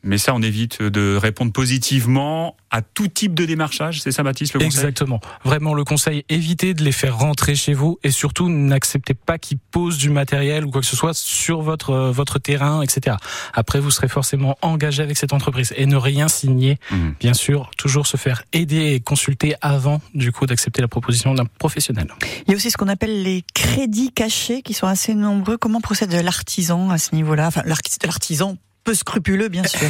Mais 0.03 0.18
ça, 0.18 0.34
on 0.34 0.41
évite 0.41 0.82
de 0.82 1.15
répondre 1.18 1.51
positivement 1.51 2.56
à 2.72 2.82
tout 2.82 3.08
type 3.08 3.34
de 3.34 3.46
démarchage. 3.46 4.01
C'est 4.01 4.12
ça, 4.12 4.24
Baptiste, 4.24 4.53
le 4.53 4.60
conseil? 4.60 4.79
Exactement. 4.79 5.20
Vraiment, 5.44 5.74
le 5.74 5.84
conseil, 5.84 6.24
évitez 6.29 6.74
de 6.74 6.84
les 6.84 6.91
faire 6.91 7.18
rentrer 7.18 7.56
chez 7.56 7.74
vous 7.74 8.00
et 8.03 8.12
surtout 8.12 8.48
n'acceptez 8.48 9.13
pas 9.13 9.38
qu'ils 9.38 9.58
posent 9.58 9.98
du 9.98 10.10
matériel 10.10 10.65
ou 10.65 10.72
quoi 10.72 10.82
que 10.82 10.88
ce 10.88 10.96
soit 10.96 11.13
sur 11.15 11.62
votre 11.62 11.89
euh, 11.89 12.12
votre 12.12 12.39
terrain, 12.39 12.82
etc. 12.82 13.18
Après, 13.53 13.79
vous 13.79 13.91
serez 13.91 14.08
forcément 14.08 14.58
engagé 14.62 15.03
avec 15.03 15.18
cette 15.18 15.34
entreprise 15.34 15.74
et 15.75 15.86
ne 15.86 15.96
rien 15.98 16.27
signer. 16.27 16.77
Mhm. 16.91 17.15
Bien 17.20 17.34
sûr, 17.34 17.72
toujours 17.77 18.08
se 18.08 18.18
faire 18.18 18.44
aider 18.53 18.94
et 18.94 19.00
consulter 19.01 19.56
avant 19.62 20.01
du 20.13 20.32
coup 20.32 20.46
d'accepter 20.46 20.82
la 20.82 20.88
proposition 20.88 21.34
d'un 21.34 21.46
professionnel. 21.46 22.08
Il 22.48 22.51
y 22.51 22.53
a 22.53 22.56
aussi 22.56 22.72
ce 22.72 22.77
qu'on 22.77 22.88
appelle 22.88 23.24
les 23.24 23.44
crédits 23.53 24.12
cachés 24.13 24.62
qui 24.62 24.74
sont 24.74 24.88
assez 24.88 25.13
nombreux. 25.13 25.58
Comment 25.58 25.82
procède 25.82 26.13
l'artisan 26.13 26.89
à 26.89 26.98
ce 26.98 27.15
niveau-là? 27.15 27.48
Enfin, 27.48 27.63
l'arti- 27.65 27.98
l'artisan 28.06 28.58
peu 28.89 28.96
scrupuleux, 28.96 29.50
bien 29.50 29.63
sûr. 29.67 29.88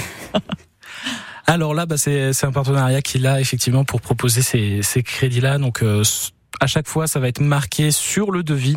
Alors 1.48 1.74
là, 1.74 1.86
bah, 1.86 1.96
c'est 1.98 2.44
un 2.44 2.52
partenariat 2.52 3.02
qu'il 3.02 3.26
a 3.28 3.40
effectivement 3.40 3.86
pour 3.86 4.02
proposer 4.02 4.42
ces, 4.42 4.82
ces 4.84 5.04
crédits-là. 5.04 5.58
Donc 5.58 5.84
euh, 5.84 6.04
à 6.60 6.68
chaque 6.68 6.86
fois, 6.86 7.08
ça 7.08 7.22
va 7.22 7.30
être 7.30 7.40
marqué 7.40 7.92
sur 7.92 8.30
le 8.30 8.44
devis. 8.44 8.76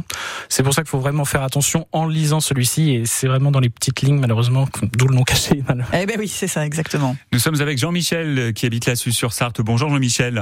C'est 0.49 0.63
pour 0.63 0.75
ça 0.75 0.83
qu'il 0.83 0.91
faut 0.91 1.01
vraiment 1.01 1.25
faire 1.25 1.43
attention 1.43 1.89
en 1.91 2.07
lisant 2.07 2.39
celui-ci. 2.39 2.93
Et 2.93 3.05
c'est 3.05 3.27
vraiment 3.27 3.51
dans 3.51 3.59
les 3.59 3.69
petites 3.69 4.01
lignes, 4.03 4.21
malheureusement, 4.21 4.69
d'où 4.97 5.09
le 5.09 5.17
nom 5.17 5.25
caché. 5.25 5.65
malheureusement. 5.69 5.99
eh 6.01 6.07
ben 6.07 6.17
oui, 6.21 6.29
c'est 6.29 6.47
ça, 6.47 6.65
exactement. 6.65 7.17
Nous 7.33 7.41
sommes 7.41 7.61
avec 7.61 7.79
Jean-Michel 7.79 8.39
euh, 8.39 8.53
qui 8.53 8.65
habite 8.65 8.87
là-dessus 8.87 9.11
sur 9.11 9.33
Sarthe. 9.33 9.61
Bonjour 9.61 9.89
Jean-Michel. 9.89 10.41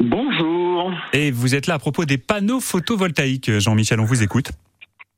Bonjour. 0.00 0.90
Et 1.12 1.30
vous 1.30 1.54
êtes 1.54 1.68
là 1.68 1.74
à 1.74 1.78
propos 1.78 2.06
des 2.06 2.18
panneaux 2.18 2.58
photovoltaïques. 2.58 3.56
Jean-Michel, 3.60 4.00
on 4.00 4.04
vous 4.04 4.24
écoute. 4.24 4.50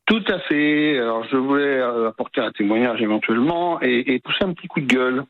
Tout 0.09 0.25
à 0.29 0.38
fait. 0.41 0.99
Alors, 0.99 1.25
je 1.31 1.37
voulais 1.37 1.79
euh, 1.81 2.09
apporter 2.09 2.41
un 2.41 2.50
témoignage 2.50 3.03
éventuellement 3.03 3.79
et, 3.83 4.15
et 4.15 4.19
pousser 4.21 4.45
un 4.45 4.55
petit 4.55 4.67
coup 4.69 4.81
de 4.81 4.87
gueule. 4.87 5.25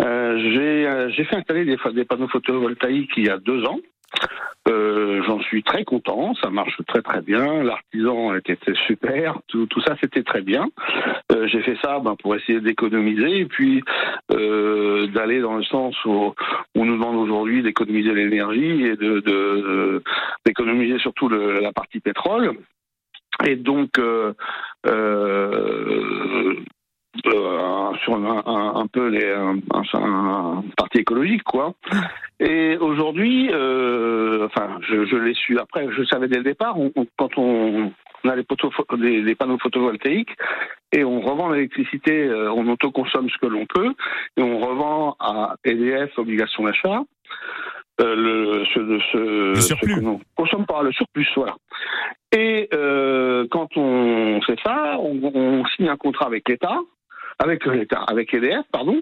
Euh, 0.00 0.38
j'ai 0.38 0.86
euh, 0.86 1.10
fait 1.10 1.34
installer 1.36 1.64
des, 1.64 1.76
des 1.92 2.04
panneaux 2.04 2.28
photovoltaïques 2.28 3.10
il 3.16 3.26
y 3.26 3.30
a 3.30 3.38
deux 3.38 3.64
ans. 3.64 3.78
Euh, 4.68 5.22
J'en 5.26 5.40
suis 5.40 5.62
très 5.64 5.84
content, 5.84 6.34
ça 6.40 6.50
marche 6.50 6.76
très 6.86 7.02
très 7.02 7.20
bien. 7.20 7.62
L'artisan 7.64 8.34
était 8.36 8.56
super, 8.86 9.38
tout, 9.48 9.66
tout 9.66 9.80
ça 9.80 9.96
c'était 10.00 10.22
très 10.22 10.42
bien. 10.42 10.66
Euh, 11.32 11.46
J'ai 11.48 11.60
fait 11.62 11.76
ça 11.82 11.98
ben, 11.98 12.14
pour 12.22 12.36
essayer 12.36 12.60
d'économiser 12.60 13.40
et 13.40 13.46
puis 13.46 13.82
euh, 14.32 15.08
d'aller 15.08 15.40
dans 15.40 15.56
le 15.56 15.64
sens 15.64 15.96
où 16.04 16.32
on 16.76 16.84
nous 16.84 16.94
demande 16.94 17.16
aujourd'hui 17.16 17.62
d'économiser 17.62 18.12
l'énergie 18.14 18.84
et 18.84 18.96
de 18.96 19.20
de- 19.20 20.02
d'économiser 20.44 20.98
surtout 21.00 21.28
le- 21.28 21.58
la 21.60 21.72
partie 21.72 22.00
pétrole. 22.00 22.52
Et 23.44 23.56
donc, 23.56 23.98
euh, 23.98 24.32
euh, 24.86 26.54
euh, 27.26 27.92
sur 28.02 28.14
un, 28.14 28.86
peu 28.92 29.08
les, 29.08 29.30
un, 29.32 29.58
un- 29.94 30.64
parti 30.76 30.98
écologique, 30.98 31.42
quoi. 31.44 31.74
Et 32.40 32.76
aujourd'hui, 32.78 33.48
enfin, 33.48 34.78
je, 34.82 35.16
l'ai 35.16 35.34
su 35.34 35.58
après, 35.58 35.86
je 35.90 36.04
savais 36.04 36.28
dès 36.28 36.38
le 36.38 36.44
départ, 36.44 36.76
quand 37.18 37.38
on, 37.38 37.92
a 38.24 38.36
des, 38.36 39.22
des 39.22 39.34
panneaux 39.34 39.58
photovoltaïques 39.58 40.34
et 40.92 41.04
on 41.04 41.20
revend 41.20 41.50
l'électricité, 41.50 42.28
on 42.54 42.68
autoconsomme 42.68 43.30
ce 43.30 43.38
que 43.38 43.46
l'on 43.46 43.66
peut 43.66 43.94
et 44.36 44.42
on 44.42 44.58
revend 44.58 45.16
à 45.20 45.54
EDF 45.64 46.18
obligation 46.18 46.64
d'achat. 46.64 47.02
Euh, 48.00 48.14
le, 48.14 48.64
ce, 48.66 49.00
ce, 49.12 49.18
Le 49.18 49.60
surplus. 49.60 49.94
ce 49.94 50.00
que 50.00 50.24
consomme 50.34 50.66
pas, 50.66 50.82
le 50.82 50.92
surplus, 50.92 51.28
voilà. 51.36 51.56
Et 52.32 52.68
euh, 52.74 53.46
quand 53.50 53.76
on 53.76 54.40
fait 54.42 54.58
ça, 54.62 54.98
on, 54.98 55.18
on 55.34 55.64
signe 55.66 55.88
un 55.88 55.96
contrat 55.96 56.26
avec 56.26 56.48
l'État, 56.48 56.78
avec 57.38 57.64
l'État, 57.66 58.02
avec 58.06 58.32
EDF, 58.34 58.64
pardon. 58.72 59.00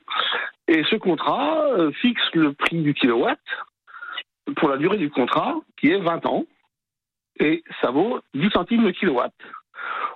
Et 0.68 0.82
ce 0.84 0.96
contrat 0.96 1.64
euh, 1.66 1.90
fixe 1.92 2.22
le 2.34 2.52
prix 2.52 2.82
du 2.82 2.94
kilowatt 2.94 3.38
pour 4.56 4.68
la 4.68 4.76
durée 4.76 4.98
du 4.98 5.10
contrat, 5.10 5.56
qui 5.78 5.90
est 5.90 5.98
20 5.98 6.26
ans, 6.26 6.44
et 7.40 7.64
ça 7.80 7.90
vaut 7.90 8.20
10 8.34 8.50
centimes 8.50 8.84
le 8.84 8.92
kilowatt. 8.92 9.32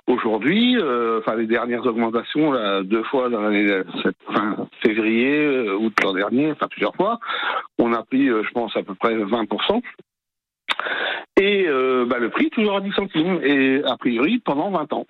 Aujourd'hui, 0.07 0.75
euh, 0.75 1.19
enfin 1.19 1.35
les 1.35 1.45
dernières 1.45 1.85
augmentations, 1.85 2.51
là, 2.51 2.81
deux 2.81 3.03
fois 3.03 3.29
dans 3.29 3.41
l'année 3.41 3.83
enfin, 4.27 4.67
février, 4.81 5.45
euh, 5.45 5.77
août 5.77 5.93
l'an 6.03 6.13
dernier, 6.13 6.51
enfin 6.51 6.67
plusieurs 6.67 6.95
fois, 6.95 7.19
on 7.77 7.93
a 7.93 8.03
pris, 8.03 8.27
euh, 8.27 8.41
je 8.43 8.49
pense, 8.51 8.75
à 8.75 8.81
peu 8.81 8.95
près 8.95 9.15
20%. 9.15 9.81
Et 11.39 11.67
bah, 12.07 12.17
le 12.19 12.29
prix 12.29 12.49
toujours 12.49 12.77
à 12.77 12.81
10 12.81 12.91
centimes, 12.93 13.39
et 13.43 13.81
a 13.85 13.95
priori 13.97 14.39
pendant 14.39 14.71
20 14.71 14.93
ans. 14.93 15.05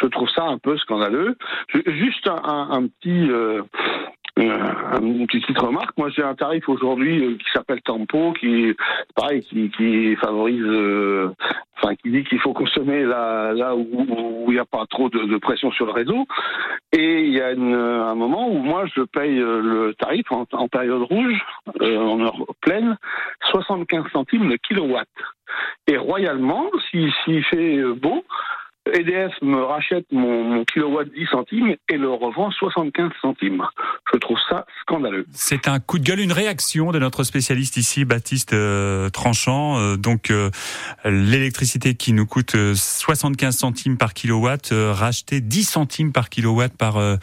Je 0.00 0.06
trouve 0.06 0.28
ça 0.30 0.44
un 0.44 0.58
peu 0.58 0.78
scandaleux. 0.78 1.36
Juste 1.86 2.28
un 2.28 2.86
petit... 2.86 3.28
euh, 4.38 5.00
une 5.00 5.26
petite 5.26 5.58
remarque, 5.58 5.96
moi 5.98 6.08
j'ai 6.10 6.22
un 6.22 6.34
tarif 6.34 6.68
aujourd'hui 6.68 7.24
euh, 7.24 7.36
qui 7.36 7.50
s'appelle 7.52 7.80
Tempo, 7.82 8.32
qui 8.32 8.74
pareil, 9.14 9.42
qui, 9.42 9.70
qui 9.70 10.14
favorise, 10.16 10.62
euh, 10.64 11.30
enfin 11.76 11.94
qui 11.96 12.10
dit 12.10 12.24
qu'il 12.24 12.38
faut 12.40 12.52
consommer 12.52 13.02
là, 13.04 13.52
là 13.52 13.74
où 13.74 14.44
il 14.48 14.52
n'y 14.54 14.58
a 14.58 14.64
pas 14.64 14.84
trop 14.88 15.08
de, 15.08 15.24
de 15.24 15.36
pression 15.38 15.70
sur 15.72 15.86
le 15.86 15.92
réseau. 15.92 16.26
Et 16.92 17.24
il 17.24 17.34
y 17.34 17.40
a 17.40 17.52
une- 17.52 17.74
un 17.74 18.14
moment 18.14 18.48
où 18.48 18.58
moi 18.58 18.84
je 18.94 19.02
paye 19.02 19.38
euh, 19.40 19.60
le 19.60 19.94
tarif 19.94 20.30
en, 20.30 20.46
en 20.52 20.68
période 20.68 21.02
rouge, 21.02 21.38
euh, 21.82 21.98
en 21.98 22.20
heure 22.20 22.36
pleine, 22.60 22.96
75 23.50 24.04
centimes 24.12 24.48
le 24.48 24.56
kilowatt. 24.56 25.08
Et 25.86 25.96
royalement, 25.96 26.66
si- 26.90 27.10
s'il 27.24 27.42
fait 27.44 27.82
beau, 27.94 28.24
EDF 28.94 29.32
me 29.42 29.62
rachète 29.62 30.06
mon, 30.12 30.44
mon 30.44 30.64
kilowatt 30.64 31.08
10 31.08 31.26
centimes 31.30 31.76
et 31.88 31.96
le 31.96 32.10
revend 32.10 32.50
75 32.50 33.10
centimes. 33.20 33.64
Je 34.12 34.18
trouve 34.18 34.38
ça 34.48 34.66
scandaleux. 34.82 35.26
C'est 35.32 35.68
un 35.68 35.80
coup 35.80 35.98
de 35.98 36.04
gueule, 36.04 36.20
une 36.20 36.32
réaction 36.32 36.92
de 36.92 36.98
notre 36.98 37.24
spécialiste 37.24 37.76
ici, 37.76 38.04
Baptiste 38.04 38.52
euh, 38.52 39.08
Tranchant. 39.10 39.78
Euh, 39.78 39.96
donc, 39.96 40.30
euh, 40.30 40.50
l'électricité 41.04 41.94
qui 41.94 42.12
nous 42.12 42.26
coûte 42.26 42.54
euh, 42.54 42.74
75 42.74 43.56
centimes 43.56 43.96
par 43.96 44.14
kilowatt, 44.14 44.72
euh, 44.72 44.92
racheter 44.92 45.40
10 45.40 45.64
centimes 45.64 46.12
par 46.12 46.28
kilowatt 46.28 46.72
par 46.76 46.96
euh, 46.96 47.16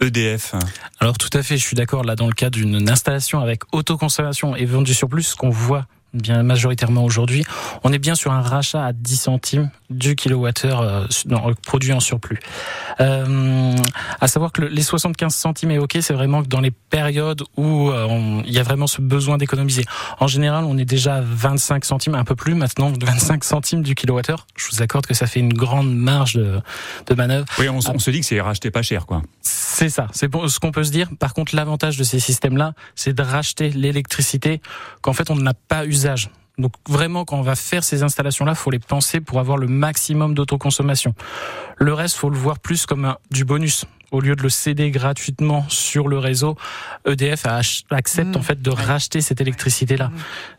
EDF. 0.00 0.54
Alors 1.00 1.18
tout 1.18 1.30
à 1.32 1.42
fait, 1.42 1.56
je 1.56 1.64
suis 1.64 1.76
d'accord 1.76 2.04
là 2.04 2.16
dans 2.16 2.26
le 2.26 2.34
cas 2.34 2.50
d'une 2.50 2.88
installation 2.88 3.40
avec 3.40 3.62
autoconsommation 3.72 4.56
et 4.56 4.64
vendu 4.64 4.94
sur 4.94 5.08
plus, 5.08 5.22
ce 5.22 5.36
qu'on 5.36 5.50
voit 5.50 5.86
bien 6.14 6.42
majoritairement 6.42 7.04
aujourd'hui, 7.04 7.44
on 7.84 7.92
est 7.92 7.98
bien 7.98 8.14
sur 8.14 8.32
un 8.32 8.40
rachat 8.40 8.84
à 8.84 8.92
10 8.92 9.16
centimes 9.16 9.70
du 9.90 10.16
kilowattheure 10.16 10.80
euh, 10.82 11.06
non, 11.26 11.54
produit 11.66 11.92
en 11.92 12.00
surplus. 12.00 12.38
Euh, 13.00 13.74
à 14.20 14.28
savoir 14.28 14.52
que 14.52 14.62
le- 14.62 14.68
les 14.68 14.82
75 14.82 15.34
centimes 15.34 15.70
est 15.70 15.78
ok, 15.78 15.98
c'est 16.00 16.12
vraiment 16.12 16.42
que 16.42 16.48
dans 16.48 16.60
les 16.60 16.70
périodes 16.70 17.42
où 17.56 17.90
euh, 17.90 18.42
il 18.44 18.52
y 18.52 18.58
a 18.58 18.62
vraiment 18.62 18.86
ce 18.86 19.00
besoin 19.00 19.38
d'économiser. 19.38 19.84
En 20.20 20.26
général, 20.26 20.64
on 20.64 20.76
est 20.78 20.84
déjà 20.84 21.16
à 21.16 21.20
25 21.22 21.84
centimes, 21.84 22.14
un 22.14 22.24
peu 22.24 22.34
plus 22.34 22.54
maintenant, 22.54 22.92
25 23.00 23.44
centimes 23.44 23.82
du 23.82 23.94
kilowattheure. 23.94 24.46
Je 24.56 24.66
vous 24.70 24.82
accorde 24.82 25.06
que 25.06 25.14
ça 25.14 25.26
fait 25.26 25.40
une 25.40 25.52
grande 25.54 25.94
marge 25.94 26.34
de, 26.34 26.60
de 27.06 27.14
manœuvre. 27.14 27.46
Oui, 27.58 27.68
on, 27.68 27.80
se 27.80 28.10
dit 28.10 28.20
que 28.20 28.26
c'est 28.26 28.40
racheté 28.40 28.70
pas 28.70 28.82
cher, 28.82 29.06
quoi. 29.06 29.22
C'est 29.42 29.88
ça, 29.88 30.06
c'est 30.12 30.28
bon- 30.28 30.48
ce 30.48 30.58
qu'on 30.60 30.72
peut 30.72 30.84
se 30.84 30.90
dire. 30.90 31.08
Par 31.18 31.34
contre, 31.34 31.54
l'avantage 31.54 31.96
de 31.96 32.04
ces 32.04 32.20
systèmes-là, 32.20 32.72
c'est 32.94 33.12
de 33.14 33.22
racheter 33.22 33.70
l'électricité 33.70 34.60
qu'en 35.02 35.12
fait 35.12 35.30
on 35.30 35.36
n'a 35.36 35.54
pas 35.54 35.84
usage. 35.86 36.30
Donc 36.58 36.72
vraiment, 36.88 37.24
quand 37.24 37.38
on 37.38 37.42
va 37.42 37.54
faire 37.54 37.84
ces 37.84 38.02
installations-là, 38.02 38.54
faut 38.54 38.70
les 38.70 38.78
penser 38.78 39.20
pour 39.20 39.38
avoir 39.38 39.56
le 39.58 39.68
maximum 39.68 40.34
d'autoconsommation. 40.34 41.14
Le 41.76 41.92
reste, 41.94 42.16
faut 42.16 42.30
le 42.30 42.36
voir 42.36 42.58
plus 42.58 42.86
comme 42.86 43.14
du 43.30 43.44
bonus. 43.44 43.86
Au 44.10 44.20
lieu 44.20 44.34
de 44.36 44.42
le 44.42 44.48
céder 44.48 44.90
gratuitement 44.90 45.66
sur 45.68 46.08
le 46.08 46.18
réseau, 46.18 46.56
EDF 47.06 47.44
accepte 47.90 48.34
Mmh. 48.34 48.36
en 48.36 48.42
fait 48.42 48.62
de 48.62 48.70
racheter 48.70 49.20
cette 49.20 49.40
électricité-là. 49.40 50.10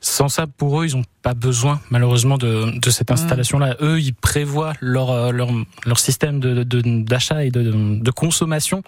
Sans 0.01 0.29
ça, 0.29 0.45
pour 0.47 0.81
eux, 0.81 0.85
ils 0.87 0.95
n'ont 0.95 1.03
pas 1.23 1.33
besoin 1.33 1.81
malheureusement 1.89 2.37
de, 2.37 2.79
de 2.79 2.89
cette 2.91 3.11
installation-là. 3.11 3.75
Eux, 3.81 3.99
ils 3.99 4.13
prévoient 4.13 4.73
leur 4.81 5.09
euh, 5.11 5.31
leur, 5.31 5.49
leur 5.85 5.99
système 5.99 6.39
de 6.39 6.63
de- 6.63 6.81
d'achat 7.03 7.43
et 7.43 7.49
de, 7.51 7.99
de 7.99 8.11
consommation 8.11 8.83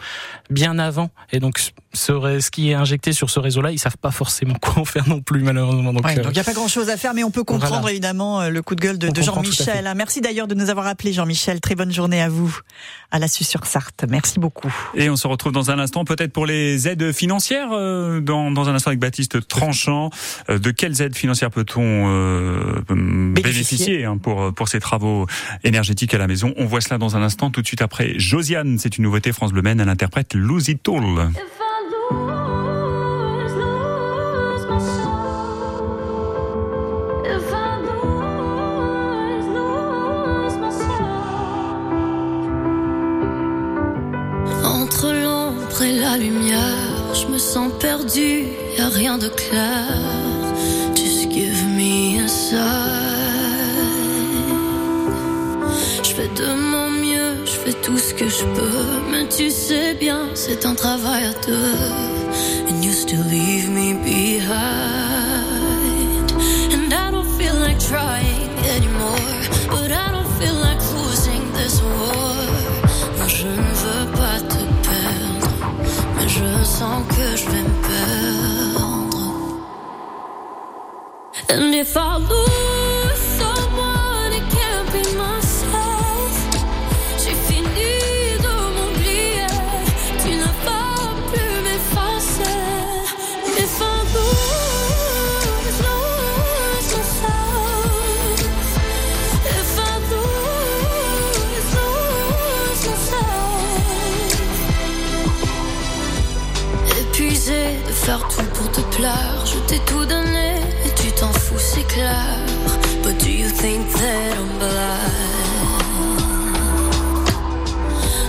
bien 0.50 0.78
avant. 0.80 1.10
Et 1.32 1.40
donc, 1.40 1.60
ce, 1.94 2.40
ce 2.40 2.52
qui 2.52 2.70
est 2.72 2.74
injecté 2.76 3.14
sur 3.14 3.30
ce 3.30 3.40
réseau-là, 3.40 3.72
ils 3.72 3.80
savent 3.80 3.98
pas 3.98 4.12
forcément 4.12 4.56
quoi 4.62 4.80
en 4.80 4.86
faire 4.86 5.08
non 5.10 5.22
plus 5.22 5.42
malheureusement. 5.42 5.92
Donc, 5.94 6.06
Ouais, 6.06 6.20
euh, 6.20 6.24
il 6.30 6.34
n'y 6.34 6.40
a 6.40 6.44
pas 6.44 6.54
grand 6.54 6.68
chose 6.68 6.90
à 6.90 6.98
faire, 6.98 7.14
mais 7.14 7.24
on 7.24 7.32
peut 7.32 7.44
comprendre 7.44 7.80
Voilà. 7.82 7.92
évidemment 7.92 8.42
euh, 8.42 8.50
le 8.50 8.62
coup 8.62 8.76
de 8.76 8.82
gueule 8.82 8.98
de, 9.00 9.10
de 9.10 9.22
Jean-Michel. 9.22 9.88
hein. 9.88 9.94
Merci 9.96 10.22
d'ailleurs 10.22 10.48
de 10.48 10.54
nous 10.56 10.70
avoir 10.70 10.86
appelé 10.88 11.14
Jean-Michel. 11.14 11.60
Très 11.62 11.76
bonne 11.76 11.92
journée 11.92 12.22
à 12.22 12.30
vous, 12.30 12.56
à 13.10 13.18
la 13.20 13.28
sur 13.28 13.66
sarthe 13.66 14.06
Merci 14.08 14.40
beaucoup. 14.40 14.51
Et 14.96 15.10
on 15.10 15.16
se 15.16 15.28
retrouve 15.28 15.52
dans 15.52 15.72
un 15.72 15.80
instant, 15.80 16.06
peut-être 16.06 16.32
pour 16.34 16.46
les 16.46 16.88
aides 16.88 17.12
financières, 17.12 17.70
euh, 17.72 18.20
dans, 18.20 18.52
dans 18.52 18.70
un 18.70 18.76
instant 18.76 18.90
avec 18.90 19.00
Baptiste 19.00 19.48
Tranchant. 19.48 20.10
Euh, 20.50 20.60
de 20.60 20.72
quelles 20.72 21.02
aides 21.02 21.16
financières 21.16 21.52
peut-on 21.52 21.82
euh, 22.10 22.82
bénéficier, 22.90 23.42
Bénéficier. 23.42 24.06
hein, 24.06 24.18
pour, 24.18 24.54
pour 24.54 24.68
ces 24.68 24.80
travaux 24.80 25.28
énergétiques 25.64 26.14
à 26.14 26.18
la 26.18 26.28
maison? 26.28 26.54
On 26.58 26.66
voit 26.66 26.82
cela 26.82 26.98
dans 26.98 27.16
un 27.16 27.22
instant, 27.22 27.50
tout 27.50 27.62
de 27.62 27.68
suite 27.68 27.82
après. 27.82 28.18
Josiane, 28.18 28.78
c'est 28.80 28.98
une 28.98 29.04
nouveauté 29.04 29.32
France 29.32 29.52
Bleu 29.52 29.62
Maine, 29.62 29.80
elle 29.80 29.90
interprète 29.90 30.34
Lose 30.34 30.70
It 30.70 30.88
All. 30.88 31.32
Je 47.22 47.28
me 47.28 47.38
sens 47.38 47.72
perdu, 47.80 48.48
y 48.78 48.82
a 48.82 48.90
rien 48.90 49.18
de 49.18 49.30
clair. 49.30 49.86
Just 50.96 51.30
give 51.32 51.66
me 51.68 52.20
a 52.24 52.28
sign. 52.28 52.62
Je 56.04 56.10
fais 56.16 56.30
de 56.42 56.54
mon 56.74 56.90
mieux, 56.90 57.46
je 57.46 57.52
fais 57.52 57.74
tout 57.74 57.98
ce 57.98 58.14
que 58.14 58.28
je 58.28 58.44
peux. 58.56 59.12
Mais 59.12 59.28
tu 59.28 59.50
sais 59.50 59.94
bien, 59.94 60.30
c'est 60.34 60.66
un 60.66 60.76
travail 60.76 61.26
à 61.26 61.34
deux. 61.46 62.70
And 62.70 62.84
you 62.84 62.92
still 62.92 63.24
leave 63.30 63.70
me 63.70 63.94
behind. 64.04 65.21
And 81.54 81.76
if 81.76 81.98
I 81.98 82.16
lose 82.16 83.22
someone, 83.40 84.32
it 84.32 84.46
can't 84.56 84.88
be 84.94 85.04
myself. 85.18 86.34
J'ai 87.22 87.36
fini 87.48 87.94
de 88.46 88.54
m'oublier, 88.76 89.52
tu 90.24 90.32
ne 90.44 90.50
vas 90.66 91.12
plus 91.30 91.56
m'effacer. 91.66 92.60
If 93.64 93.82
I 93.82 93.84
lose, 94.14 95.78
lose 95.84 96.90
myself. 96.96 97.42
If. 99.60 99.72
Épuisé 107.02 107.64
de 107.88 107.92
faire 107.92 108.24
tout 108.30 108.50
pour 108.54 108.68
te 108.72 108.82
plaire, 108.96 109.40
je 109.46 109.58
t'ai 109.68 109.80
tout 109.80 110.06
donné 110.06 110.21
fous, 111.52 111.60
c'est 111.60 111.88
clair. 111.88 112.38
But 113.04 113.18
do 113.20 113.30
you 113.32 113.50
think 113.50 113.88
that 113.94 114.38
I'm 114.38 114.60
blind? 114.60 115.42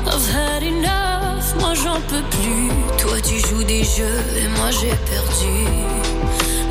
I've 0.07 0.29
had 0.31 0.63
enough, 0.63 1.55
moi 1.61 1.75
j'en 1.75 2.01
peux 2.09 2.23
plus. 2.31 2.71
Toi 2.99 3.21
tu 3.21 3.39
joues 3.49 3.65
des 3.65 3.85
jeux 3.85 4.23
et 4.37 4.49
moi 4.59 4.71
j'ai 4.71 4.95
perdu. 5.11 5.67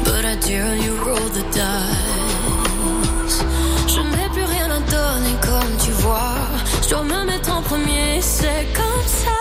But 0.03 0.25
I 0.25 0.35
dare 0.47 0.75
you 0.75 0.95
roll 1.05 1.29
the 1.37 1.43
dice. 1.51 3.43
Je 3.87 4.01
n'ai 4.01 4.29
plus 4.33 4.43
rien 4.45 4.69
à 4.71 4.79
donner 4.79 5.35
comme 5.41 5.77
tu 5.83 5.91
vois. 6.03 6.37
Je 6.83 6.89
dois 6.89 7.03
me 7.03 7.25
mettre 7.25 7.51
en 7.55 7.61
premier, 7.61 8.21
c'est 8.21 8.67
comme 8.73 9.07
ça. 9.07 9.37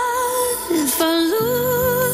If 0.73 1.01
I 1.01 1.03
lose 1.31 2.10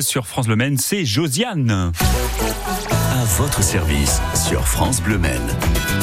Sur 0.00 0.26
France 0.26 0.46
Bleu 0.46 0.56
Maine, 0.56 0.78
c'est 0.78 1.04
Josiane. 1.04 1.70
À 1.70 3.24
votre 3.36 3.62
service 3.62 4.20
sur 4.34 4.66
France 4.66 5.02
Bleu 5.02 5.18
Maine. 5.18 5.46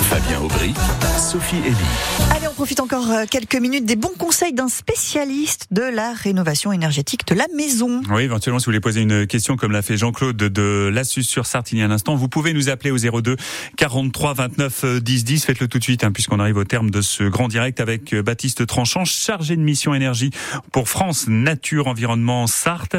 Fabien 0.09 0.41
Aubry, 0.41 0.75
Sophie 1.17 1.57
Elie. 1.65 2.46
Profite 2.57 2.79
encore 2.79 3.11
euh, 3.11 3.25
quelques 3.29 3.57
minutes 3.57 3.85
des 3.85 3.95
bons 3.95 4.15
conseils 4.17 4.51
d'un 4.51 4.67
spécialiste 4.67 5.67
de 5.69 5.83
la 5.83 6.11
rénovation 6.11 6.71
énergétique 6.71 7.27
de 7.27 7.35
la 7.35 7.45
maison. 7.55 8.01
Oui, 8.09 8.23
éventuellement, 8.23 8.57
si 8.57 8.65
vous 8.65 8.69
voulez 8.69 8.79
poser 8.79 9.01
une 9.01 9.27
question 9.27 9.57
comme 9.57 9.71
l'a 9.71 9.83
fait 9.83 9.95
Jean-Claude 9.95 10.37
de 10.37 10.89
Lassus 10.91 11.21
sur 11.21 11.45
Sartigny 11.45 11.83
à 11.83 11.87
l'instant, 11.87 12.15
vous 12.15 12.27
pouvez 12.27 12.53
nous 12.53 12.69
appeler 12.69 12.89
au 12.89 12.97
02 12.97 13.35
43 13.75 14.33
29 14.33 14.85
10 15.03 15.23
10. 15.23 15.45
Faites-le 15.45 15.67
tout 15.67 15.77
de 15.77 15.83
suite, 15.83 16.03
hein, 16.03 16.11
puisqu'on 16.11 16.39
arrive 16.39 16.57
au 16.57 16.63
terme 16.63 16.89
de 16.89 17.01
ce 17.01 17.25
grand 17.25 17.47
direct 17.47 17.79
avec 17.79 18.11
euh, 18.13 18.23
Baptiste 18.23 18.65
Tranchant, 18.65 19.05
chargé 19.05 19.55
de 19.55 19.61
mission 19.61 19.93
énergie 19.93 20.31
pour 20.71 20.89
France 20.89 21.27
Nature 21.27 21.85
Environnement 21.85 22.47
Sarthe. 22.47 22.95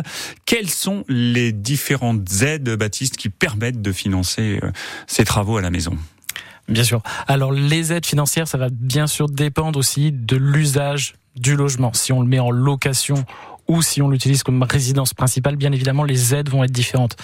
Quelles 0.46 0.70
sont 0.70 1.02
les 1.08 1.50
différentes 1.50 2.30
aides, 2.42 2.76
Baptiste, 2.76 3.16
qui 3.16 3.28
permettent 3.28 3.82
de 3.82 3.90
financer 3.90 4.60
euh, 4.62 4.70
ces 5.08 5.24
travaux 5.24 5.56
à 5.56 5.62
la 5.62 5.70
maison? 5.70 5.98
Bien 6.68 6.84
sûr. 6.84 7.02
Alors 7.26 7.52
les 7.52 7.92
aides 7.92 8.06
financières, 8.06 8.46
ça 8.46 8.58
va 8.58 8.68
bien 8.70 9.06
sûr 9.06 9.28
dépendre 9.28 9.78
aussi 9.78 10.12
de 10.12 10.36
l'usage 10.36 11.14
du 11.34 11.56
logement. 11.56 11.92
Si 11.94 12.12
on 12.12 12.20
le 12.20 12.28
met 12.28 12.40
en 12.40 12.50
location 12.50 13.24
ou 13.68 13.82
si 13.82 14.00
on 14.00 14.08
l'utilise 14.08 14.42
comme 14.42 14.62
résidence 14.62 15.14
principale, 15.14 15.56
bien 15.56 15.72
évidemment, 15.72 16.04
les 16.04 16.34
aides 16.34 16.48
vont 16.48 16.64
être 16.64 16.72
différentes. 16.72 17.16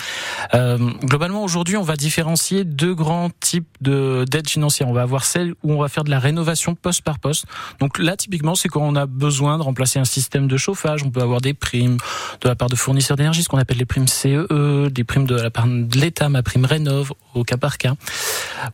Euh, 0.52 0.78
globalement, 1.02 1.42
aujourd'hui, 1.42 1.76
on 1.76 1.82
va 1.82 1.96
différencier 1.96 2.64
deux 2.64 2.94
grands 2.94 3.30
types 3.40 3.66
de 3.80 4.24
d'aides 4.30 4.48
financières. 4.48 4.88
On 4.88 4.92
va 4.92 5.02
avoir 5.02 5.24
celle 5.24 5.54
où 5.62 5.72
on 5.72 5.80
va 5.80 5.88
faire 5.88 6.04
de 6.04 6.10
la 6.10 6.18
rénovation 6.18 6.74
poste 6.74 7.02
par 7.02 7.18
poste. 7.18 7.46
Donc 7.80 7.98
là, 7.98 8.16
typiquement, 8.16 8.54
c'est 8.54 8.68
quand 8.68 8.82
on 8.82 8.94
a 8.94 9.06
besoin 9.06 9.56
de 9.56 9.62
remplacer 9.62 9.98
un 9.98 10.04
système 10.04 10.46
de 10.46 10.56
chauffage. 10.56 11.02
On 11.02 11.10
peut 11.10 11.22
avoir 11.22 11.40
des 11.40 11.54
primes 11.54 11.96
de 12.42 12.48
la 12.48 12.54
part 12.54 12.68
de 12.68 12.76
fournisseurs 12.76 13.16
d'énergie, 13.16 13.42
ce 13.42 13.48
qu'on 13.48 13.58
appelle 13.58 13.78
les 13.78 13.86
primes 13.86 14.08
CEE, 14.08 14.90
des 14.90 15.04
primes 15.04 15.26
de 15.26 15.36
la 15.36 15.50
part 15.50 15.66
de 15.66 15.98
l'État, 15.98 16.28
ma 16.28 16.42
prime 16.42 16.66
Rénov, 16.66 17.12
au 17.34 17.44
cas 17.44 17.56
par 17.56 17.78
cas. 17.78 17.94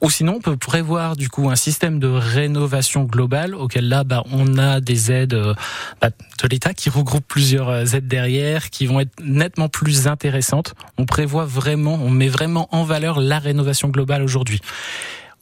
Ou 0.01 0.11
sinon, 0.11 0.37
on 0.37 0.41
peut 0.41 0.57
prévoir 0.57 1.17
du 1.17 1.29
coup 1.29 1.51
un 1.51 1.57
système 1.57 2.01
de 2.01 2.09
rénovation 2.09 3.05
globale 3.05 3.55
auquel 3.55 3.89
là, 3.89 4.05
bah, 4.05 4.25
on 4.33 4.59
a 4.59 4.81
des 4.81 5.13
aides 5.13 5.35
euh, 5.35 5.55
bah, 6.01 6.11
de 6.11 6.49
l'État 6.49 6.75
qui 6.75 6.91
regroupent 6.91 7.27
plusieurs 7.27 7.60
euh, 7.69 7.85
aides 7.85 8.09
derrière, 8.09 8.71
qui 8.71 8.87
vont 8.87 9.01
être 9.01 9.13
nettement 9.23 9.69
plus 9.69 10.09
intéressantes. 10.09 10.75
On 10.99 11.07
prévoit 11.07 11.45
vraiment, 11.45 11.95
on 11.95 12.11
met 12.11 12.29
vraiment 12.29 12.69
en 12.75 12.85
valeur 12.85 13.21
la 13.21 13.39
rénovation 13.39 13.89
globale 13.89 14.23
aujourd'hui. 14.23 14.61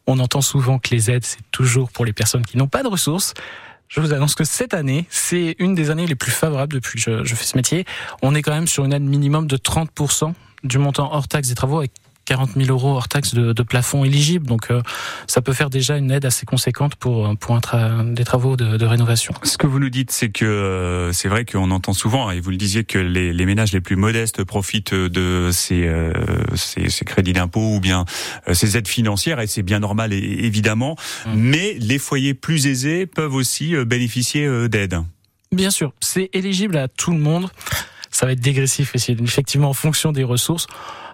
On 0.07 0.19
entend 0.19 0.41
souvent 0.41 0.79
que 0.79 0.91
les 0.91 1.11
aides, 1.11 1.25
c'est 1.25 1.39
toujours 1.51 1.91
pour 1.91 2.05
les 2.05 2.13
personnes 2.13 2.45
qui 2.45 2.57
n'ont 2.57 2.69
pas 2.69 2.83
de 2.83 2.89
ressources. 2.89 3.35
Je 3.89 4.01
vous 4.01 4.13
annonce 4.13 4.35
que 4.35 4.45
cette 4.45 4.75
année, 4.75 5.07
c'est 5.09 5.57
une 5.59 5.75
des 5.75 5.91
années 5.91 6.07
les 6.07 6.15
plus 6.15 6.31
favorables 6.31 6.75
depuis 6.75 7.03
que 7.03 7.11
je, 7.11 7.25
je 7.25 7.35
fais 7.35 7.45
ce 7.45 7.57
métier. 7.57 7.85
On 8.23 8.35
est 8.35 8.43
quand 8.43 8.53
même 8.53 8.67
sur 8.67 8.85
une 8.85 8.93
aide 8.93 9.03
minimum 9.03 9.47
de 9.47 9.57
30% 9.57 10.33
du 10.65 10.79
montant 10.79 11.13
hors 11.13 11.29
taxe 11.29 11.49
des 11.49 11.55
travaux 11.55 11.79
avec 11.79 11.93
40 12.29 12.51
000 12.57 12.69
euros 12.69 12.95
hors 12.97 13.09
taxe 13.09 13.35
de, 13.35 13.53
de 13.53 13.63
plafond 13.63 14.05
éligible. 14.05 14.47
Donc, 14.47 14.71
euh, 14.71 14.83
ça 15.27 15.41
peut 15.41 15.55
faire 15.55 15.71
déjà 15.71 15.97
une 15.97 16.11
aide 16.11 16.27
assez 16.27 16.45
conséquente 16.45 16.95
pour, 16.97 17.35
pour 17.39 17.55
un 17.57 17.61
tra- 17.61 18.13
des 18.15 18.25
travaux 18.25 18.57
de, 18.57 18.77
de 18.77 18.87
rénovation. 18.87 19.33
Ce 19.43 19.57
que 19.57 19.67
vous 19.67 19.79
nous 19.81 19.89
dites, 19.89 20.11
c'est 20.11 20.29
que 20.29 20.45
euh, 20.45 21.13
c'est 21.13 21.29
vrai 21.29 21.45
qu'on 21.45 21.71
entend 21.71 21.95
souvent, 21.95 22.31
et 22.31 22.41
vous 22.41 22.51
le 22.51 22.57
disiez, 22.57 22.85
que 22.85 22.99
les, 22.99 23.33
les 23.33 23.47
ménages 23.47 23.73
les 23.73 23.81
plus 23.81 23.97
modestes 23.97 24.45
profitent 24.45 24.95
de 24.95 25.49
ces, 25.53 25.87
euh, 25.87 26.13
ces, 26.55 26.91
ces 26.91 27.05
crédits 27.05 27.33
d'impôt 27.33 27.77
ou 27.77 27.81
bien 27.81 28.05
euh, 28.47 28.55
ces 28.55 28.77
aides 28.77 28.89
financières, 28.89 29.41
et 29.41 29.47
c'est 29.47 29.63
bien 29.63 29.81
normal, 29.81 30.13
évidemment. 30.13 30.97
Mm. 31.27 31.31
Mais 31.35 31.77
les 31.81 31.99
foyers 31.99 32.35
plus 32.35 32.67
aisés 32.67 33.07
peuvent 33.07 33.35
aussi 33.35 33.75
euh, 33.75 33.85
bénéficier 33.85 34.45
euh, 34.45 34.69
d'aides. 34.69 35.01
Bien 35.51 35.71
sûr, 35.71 35.93
c'est 36.01 36.29
éligible 36.35 36.77
à 36.77 36.89
tout 36.89 37.11
le 37.11 37.19
monde. 37.19 37.49
Ça 38.11 38.27
va 38.27 38.33
être 38.33 38.41
dégressif, 38.41 38.95
et 38.95 38.99
c'est 38.99 39.13
effectivement 39.21 39.71
en 39.71 39.75
fonction 39.75 40.13
des 40.13 40.25
ressources. 40.25 40.67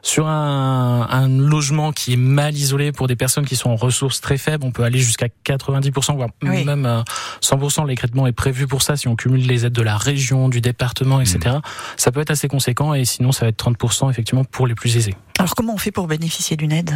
Sur 0.02 0.26
un, 0.26 1.06
un 1.10 1.28
logement 1.28 1.90
qui 1.90 2.12
est 2.12 2.16
mal 2.18 2.54
isolé 2.54 2.92
pour 2.92 3.06
des 3.06 3.16
personnes 3.16 3.46
qui 3.46 3.56
sont 3.56 3.70
en 3.70 3.76
ressources 3.76 4.20
très 4.20 4.36
faibles, 4.36 4.62
on 4.66 4.70
peut 4.70 4.82
aller 4.84 4.98
jusqu'à 4.98 5.28
90%, 5.46 6.14
voire 6.16 6.28
Oui. 6.42 6.62
même 6.64 6.84
euh, 6.84 7.00
100%. 7.40 7.86
L'écrètement 7.86 8.26
est 8.26 8.32
prévu 8.32 8.66
pour 8.66 8.82
ça 8.82 8.98
si 8.98 9.08
on 9.08 9.16
cumule 9.16 9.46
les 9.46 9.64
aides 9.64 9.72
de 9.72 9.80
la 9.80 9.96
région, 9.96 10.50
du 10.50 10.60
département, 10.60 11.22
etc. 11.22 11.56
Ça 11.96 12.12
peut 12.12 12.20
être 12.20 12.30
assez 12.30 12.48
conséquent 12.48 12.92
et 12.92 13.06
sinon 13.06 13.32
ça 13.32 13.46
va 13.46 13.48
être 13.48 13.64
30% 13.70 14.10
effectivement 14.10 14.44
pour 14.44 14.66
les 14.66 14.74
plus 14.74 14.94
aisés. 14.98 15.14
Alors 15.38 15.54
comment 15.54 15.72
on 15.72 15.78
fait 15.78 15.90
pour 15.90 16.06
bénéficier 16.06 16.58
d'une 16.58 16.72
aide? 16.72 16.94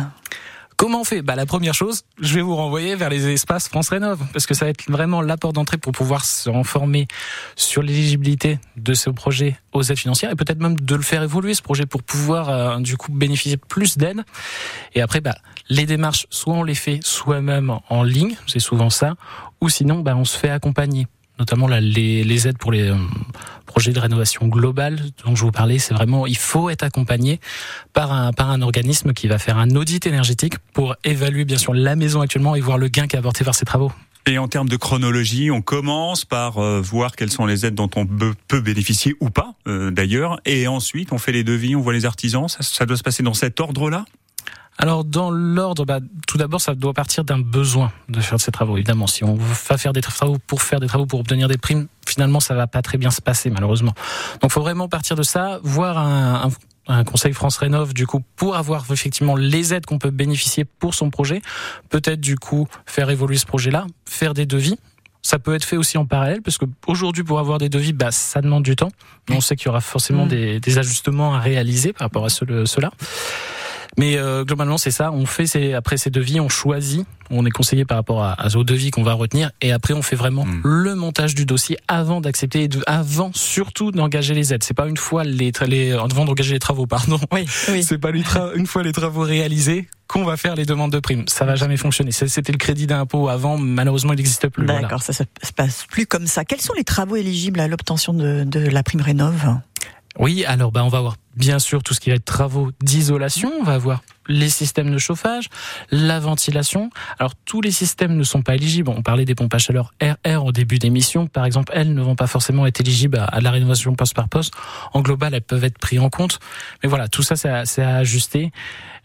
Comment 0.79 1.01
on 1.01 1.05
fait? 1.05 1.23
Bah 1.23 1.35
la 1.35 1.45
première 1.45 1.75
chose, 1.75 2.05
je 2.21 2.37
vais 2.37 2.41
vous 2.41 2.55
renvoyer 2.55 2.95
vers 2.95 3.09
les 3.09 3.27
espaces 3.27 3.69
France 3.69 3.89
Rénov 3.89 4.23
parce 4.33 4.47
que 4.47 4.55
ça 4.55 4.65
va 4.65 4.71
être 4.71 4.89
vraiment 4.89 5.21
la 5.21 5.37
porte 5.37 5.57
d'entrée 5.57 5.77
pour 5.77 5.91
pouvoir 5.91 6.25
se 6.25 6.49
renformer 6.49 7.09
sur 7.57 7.83
l'éligibilité 7.83 8.61
de 8.77 8.95
ce 8.95 9.11
projet 9.11 9.59
aux 9.73 9.83
aides 9.83 9.99
financières 9.99 10.31
et 10.31 10.37
peut-être 10.37 10.61
même 10.61 10.79
de 10.79 10.95
le 10.95 11.03
faire 11.03 11.25
évoluer 11.25 11.55
ce 11.55 11.63
projet 11.63 11.85
pour 11.85 12.05
pouvoir 12.05 12.49
euh, 12.49 12.79
du 12.79 12.97
coup 12.97 13.11
bénéficier 13.11 13.57
plus 13.57 13.99
d'aides. 13.99 14.23
Et 14.95 15.01
après 15.01 15.21
bah 15.21 15.35
les 15.69 15.85
démarches 15.85 16.29
soit 16.31 16.55
on 16.55 16.63
les 16.63 16.77
fait 16.77 17.01
soi-même 17.03 17.77
en 17.89 18.05
ligne, 18.05 18.37
c'est 18.47 18.61
souvent 18.61 18.89
ça, 18.89 19.17
ou 19.61 19.69
sinon 19.69 19.99
bah 19.99 20.15
on 20.15 20.25
se 20.25 20.39
fait 20.39 20.51
accompagner 20.51 21.09
notamment 21.39 21.67
les, 21.67 22.25
les 22.25 22.49
aides 22.49 22.59
pour 22.59 22.73
les 22.73 22.91
euh, 22.91 22.97
projets 23.67 23.93
de 23.93 24.01
rénovation 24.01 24.47
globale 24.47 24.99
dont 25.25 25.35
je 25.35 25.43
vous 25.45 25.53
parlais, 25.53 25.79
c'est 25.79 25.95
vraiment 25.95 26.27
il 26.27 26.37
faut 26.37 26.71
être 26.71 26.83
accompagné 26.83 27.41
par 27.93 28.13
un 28.13 28.33
par 28.33 28.51
un 28.51 28.63
organisme 28.63 29.13
qui 29.13 29.29
va 29.29 29.39
faire 29.39 29.59
un 29.59 29.71
audit 29.71 30.07
énergétique 30.07 30.55
pour 30.73 30.97
évaluer 31.05 31.45
bien 31.45 31.59
sûr 31.59 31.75
la 31.75 31.97
maison 31.97 32.21
actuellement 32.21 32.55
et 32.57 32.61
voir 32.61 32.79
le 32.79 32.89
gain 32.89 33.07
qu'a 33.07 33.19
apporté 33.19 33.45
par 33.45 33.55
ses 33.55 33.65
travaux. 33.65 33.93
Et 34.27 34.37
en 34.37 34.47
termes 34.47 34.69
de 34.69 34.77
chronologie, 34.77 35.51
on 35.51 35.63
commence 35.63 36.27
par 36.27 36.59
euh, 36.59 36.83
voir 36.83 37.17
quelles 37.17 37.31
sont 37.31 37.47
les 37.47 37.65
aides 37.65 37.75
dont 37.75 37.89
on 37.97 38.07
peut 38.07 38.61
bénéficier 38.61 39.15
ou 39.21 39.31
pas, 39.31 39.55
euh, 39.67 39.91
d'ailleurs. 39.91 40.39
Et 40.45 40.69
ensuite, 40.69 41.13
on 41.13 41.19
fait 41.19 41.33
les 41.33 41.45
devis, 41.45 41.75
on 41.75 41.81
voit 41.81 41.95
les 41.95 42.05
artisans. 42.05 42.47
Ça, 42.47 42.59
ça 42.61 42.85
doit 42.85 42.99
se 42.99 43.03
passer 43.03 43.23
dans 43.23 43.33
cet 43.33 43.59
ordre-là? 43.59 44.05
Alors 44.81 45.05
dans 45.05 45.31
l'ordre, 45.31 45.85
bah, 45.85 45.99
tout 46.27 46.39
d'abord 46.39 46.61
ça 46.61 46.75
doit 46.75 46.95
partir 46.95 47.25
d'un 47.25 47.39
besoin 47.41 47.91
de 48.09 48.21
faire 48.21 48.39
de 48.39 48.43
ces 48.43 48.53
travaux. 48.53 48.77
Évidemment, 48.77 49.07
si 49.09 49.25
on 49.25 49.35
va 49.35 49.77
faire 49.77 49.93
des 49.93 50.01
travaux 50.01 50.39
pour 50.47 50.63
faire 50.63 50.79
des 50.81 50.87
travaux 50.87 51.05
pour 51.07 51.19
obtenir 51.21 51.49
des 51.49 51.59
primes, 51.59 51.89
finalement 52.07 52.39
ça 52.41 52.55
va 52.55 52.67
pas 52.69 52.81
très 52.81 52.97
bien 52.97 53.11
se 53.11 53.21
passer 53.21 53.51
malheureusement. 53.51 53.93
Donc 54.41 54.53
faut 54.53 54.61
vraiment 54.61 54.89
partir 54.89 55.17
de 55.17 55.23
ça, 55.25 55.59
voir 55.63 55.99
un, 55.99 56.47
un 56.47 56.51
un 56.91 57.05
conseil 57.05 57.35
France 57.35 57.59
Rénov 57.59 57.93
du 57.93 58.07
coup 58.07 58.23
pour 58.35 58.57
avoir 58.57 58.87
effectivement 58.91 59.37
les 59.37 59.75
aides 59.75 59.85
qu'on 59.85 59.99
peut 59.99 60.09
bénéficier 60.11 60.65
pour 60.65 60.95
son 60.95 61.11
projet, 61.11 61.43
peut-être 61.91 62.19
du 62.21 62.37
coup 62.37 62.67
faire 62.87 63.11
évoluer 63.11 63.37
ce 63.37 63.45
projet-là, 63.45 63.85
faire 64.07 64.33
des 64.33 64.47
devis. 64.47 64.77
Ça 65.21 65.39
peut 65.39 65.55
être 65.55 65.65
fait 65.65 65.77
aussi 65.77 65.99
en 65.99 66.07
parallèle 66.07 66.41
parce 66.41 66.57
que 66.57 66.65
aujourd'hui 66.87 67.25
pour 67.25 67.41
avoir 67.41 67.59
des 67.59 67.69
devis, 67.69 67.93
bah 67.93 68.11
ça 68.11 68.41
demande 68.41 68.63
du 68.63 68.75
temps. 68.75 68.89
Mais 69.29 69.37
on 69.37 69.43
sait 69.43 69.55
qu'il 69.55 69.67
y 69.67 69.69
aura 69.69 69.83
forcément 69.83 70.25
Mm. 70.25 70.29
des, 70.29 70.61
des 70.61 70.79
ajustements 70.79 71.35
à 71.35 71.41
réaliser 71.41 71.93
par 71.93 72.07
rapport 72.07 72.25
à 72.25 72.31
ce- 72.31 72.65
cela. 72.65 72.91
Mais 73.97 74.17
euh, 74.17 74.45
globalement, 74.45 74.79
c'est 74.79 74.91
ça. 74.91 75.11
On 75.13 75.27
fait 75.27 75.47
ces, 75.47 75.73
après 75.75 75.97
ces 75.97 76.11
devis, 76.11 76.41
on 76.41 76.49
choisit, 76.49 77.05
on 77.31 77.45
est 77.47 77.51
conseillé 77.51 77.85
par 77.85 77.97
rapport 77.97 78.23
à, 78.23 78.33
à, 78.33 78.55
aux 78.57 78.65
devis 78.65 78.91
qu'on 78.91 79.03
va 79.03 79.15
retenir, 79.15 79.51
et 79.61 79.73
après 79.73 79.95
on 79.95 80.03
fait 80.03 80.17
vraiment 80.17 80.45
Mm. 80.45 80.61
le 80.65 80.95
montage 80.95 81.35
du 81.35 81.45
dossier 81.47 81.79
avant 81.89 82.21
d'accepter, 82.21 82.65
et 82.65 82.69
de, 82.69 82.81
avant 82.87 83.31
surtout 83.35 83.91
d'engager 83.91 84.35
les 84.35 84.55
aides. 84.55 84.63
C'est 84.63 84.75
pas 84.77 84.87
une 84.87 84.97
fois 84.97 85.25
les, 85.25 85.53
les 85.67 85.93
avant 85.93 86.25
d'engager 86.25 86.53
les 86.55 86.59
travaux, 86.61 86.87
pardon. 86.87 87.19
Oui, 87.33 87.47
oui. 87.71 87.83
C'est 87.83 87.99
pas 87.99 88.11
une 88.55 88.67
fois 88.67 88.83
les 88.83 88.93
travaux 88.93 89.23
réalisés 89.23 89.89
qu'on 90.07 90.25
va 90.25 90.37
faire 90.39 90.55
les 90.55 90.65
demandes 90.65 90.93
de 90.93 91.01
primes. 91.01 91.25
Ça 91.27 91.45
va 91.45 91.55
jamais 91.55 91.77
fonctionner. 91.77 92.13
C'était 92.13 92.53
le 92.53 92.57
crédit 92.59 92.87
d'impôt 92.87 93.29
avant, 93.29 93.59
malheureusement, 93.59 94.13
il 94.15 94.17
n'existe 94.17 94.49
plus. 94.49 94.65
D'accord, 94.65 94.89
Voilà. 94.89 94.99
ça 95.01 95.13
se 95.13 95.25
se 95.43 95.53
passe 95.53 95.85
plus 95.91 96.07
comme 96.07 96.27
ça. 96.27 96.45
Quels 96.45 96.61
sont 96.63 96.73
les 96.77 96.85
travaux 96.85 97.17
éligibles 97.17 97.61
à 97.61 97.69
l'obtention 97.69 98.15
de, 98.15 98.45
de 98.45 98.61
la 98.61 98.83
prime 98.83 99.03
rénov? 99.03 99.57
Oui, 100.19 100.45
alors 100.47 100.73
bah, 100.73 100.83
on 100.85 100.89
va 100.89 100.99
avoir 100.99 101.17
bien 101.39 101.59
sûr 101.59 101.83
tout 101.83 101.95
ce 101.95 102.01
qui 102.01 102.11
va 102.11 102.17
être 102.17 102.25
travaux 102.25 102.71
d'isolation, 102.83 103.53
on 103.61 103.63
va 103.63 103.75
avoir 103.75 104.03
les 104.27 104.51
systèmes 104.51 104.91
de 104.91 104.99
chauffage, 104.99 105.49
la 105.91 106.21
ventilation. 106.21 106.91
Alors 107.19 107.33
tous 107.47 107.61
les 107.61 107.71
systèmes 107.71 108.17
ne 108.17 108.25
sont 108.25 108.43
pas 108.43 108.57
éligibles. 108.57 108.91
On 108.91 109.03
parlait 109.03 109.25
des 109.25 109.35
pompes 109.35 109.55
à 109.55 109.59
chaleur 109.59 109.95
RR 110.03 110.45
au 110.45 110.53
début 110.53 110.79
d'émission, 110.79 111.27
par 111.27 111.47
exemple, 111.47 111.73
elles 111.75 111.95
ne 111.95 112.03
vont 112.03 112.17
pas 112.17 112.27
forcément 112.27 112.67
être 112.67 112.81
éligibles 112.81 113.19
à, 113.19 113.41
la 113.41 113.51
rénovation 113.51 113.95
poste 113.95 114.15
par 114.15 114.29
poste. 114.29 114.53
En 114.93 115.01
global, 115.01 115.33
elles 115.33 115.41
peuvent 115.41 115.65
être 115.65 115.79
prises 115.79 116.01
en 116.01 116.11
compte. 116.11 116.41
Mais 116.83 116.89
voilà, 116.89 117.09
tout 117.09 117.23
ça 117.23 117.37
c'est 117.37 117.49
à, 117.49 117.63
à 117.63 117.97
ajuster. 117.97 118.53